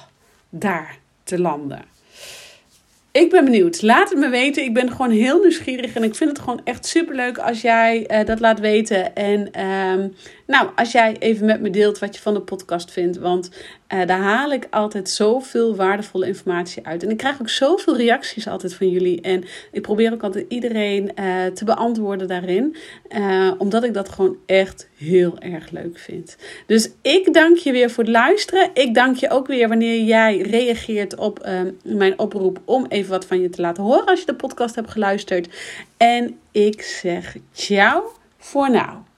daar 0.50 1.00
te 1.24 1.40
landen. 1.40 1.91
Ik 3.22 3.30
ben 3.30 3.46
benieuwd. 3.46 3.82
Laat 3.82 4.10
het 4.10 4.20
me 4.20 4.30
weten. 4.30 4.64
Ik 4.64 4.74
ben 4.74 4.92
gewoon 4.92 5.12
heel 5.12 5.40
nieuwsgierig. 5.40 5.94
En 5.94 6.04
ik 6.04 6.16
vind 6.16 6.30
het 6.30 6.40
gewoon 6.40 6.62
echt 6.64 6.86
super 6.86 7.16
leuk 7.16 7.38
als 7.38 7.62
jij 7.62 8.08
uh, 8.12 8.26
dat 8.26 8.40
laat 8.40 8.60
weten. 8.60 9.16
En 9.16 9.40
um, 9.66 10.14
nou, 10.48 10.70
als 10.76 10.92
jij 10.92 11.16
even 11.20 11.46
met 11.46 11.62
me 11.62 11.70
deelt 11.70 12.00
wat 12.00 12.16
je 12.16 12.22
van 12.22 12.34
de 12.34 12.42
podcast 12.42 12.92
vindt. 12.92 13.18
Want 13.18 13.50
Uh, 13.94 14.06
daar 14.06 14.20
haal 14.20 14.52
ik 14.52 14.68
altijd 14.70 15.10
zoveel 15.10 15.76
waardevolle 15.76 16.28
informatie 16.28 16.86
uit. 16.86 17.04
En 17.04 17.10
ik 17.10 17.18
krijg 17.18 17.42
ook 17.42 17.50
zoveel 17.50 17.98
reacties 17.98 18.48
altijd 18.48 18.74
van 18.74 18.90
jullie. 18.90 19.22
En 19.22 19.44
ik 19.72 19.82
probeer 19.82 20.14
ook 20.14 20.24
altijd 20.24 20.46
iedereen 20.48 21.12
uh, 21.20 21.46
te 21.46 21.66
beantwoorden 21.66 22.28
daarin. 22.28 22.76
Omdat 23.58 23.84
ik 23.84 23.94
dat 23.94 24.10
gewoon 24.10 24.38
echt 24.46 24.90
heel 25.04 25.40
erg 25.40 25.70
leuk 25.70 26.00
vind. 26.00 26.38
Dus 26.66 26.90
ik 27.02 27.34
dank 27.34 27.58
je 27.58 27.72
weer 27.72 27.90
voor 27.90 28.04
het 28.04 28.14
luisteren. 28.14 28.70
Ik 28.74 28.94
dank 28.94 29.16
je 29.16 29.30
ook 29.30 29.48
weer 29.48 29.68
wanneer 29.68 30.04
jij 30.04 30.38
reageert 30.38 31.16
op 31.16 31.50
mijn 31.84 32.20
oproep 32.20 32.62
om 32.66 32.86
even 32.90 33.10
wat 33.10 33.26
van 33.26 33.42
je 33.42 33.50
te 33.50 33.62
laten 33.62 33.84
horen 33.84 34.06
als 34.06 34.20
je 34.20 34.26
de 34.26 34.36
podcast 34.36 34.76
hebt 34.76 34.92
geluisterd. 34.92 35.50
En 35.98 36.40
ik 36.52 36.82
zeg 36.82 37.36
ciao 37.52 38.12
voor 38.38 38.72
now. 38.72 39.11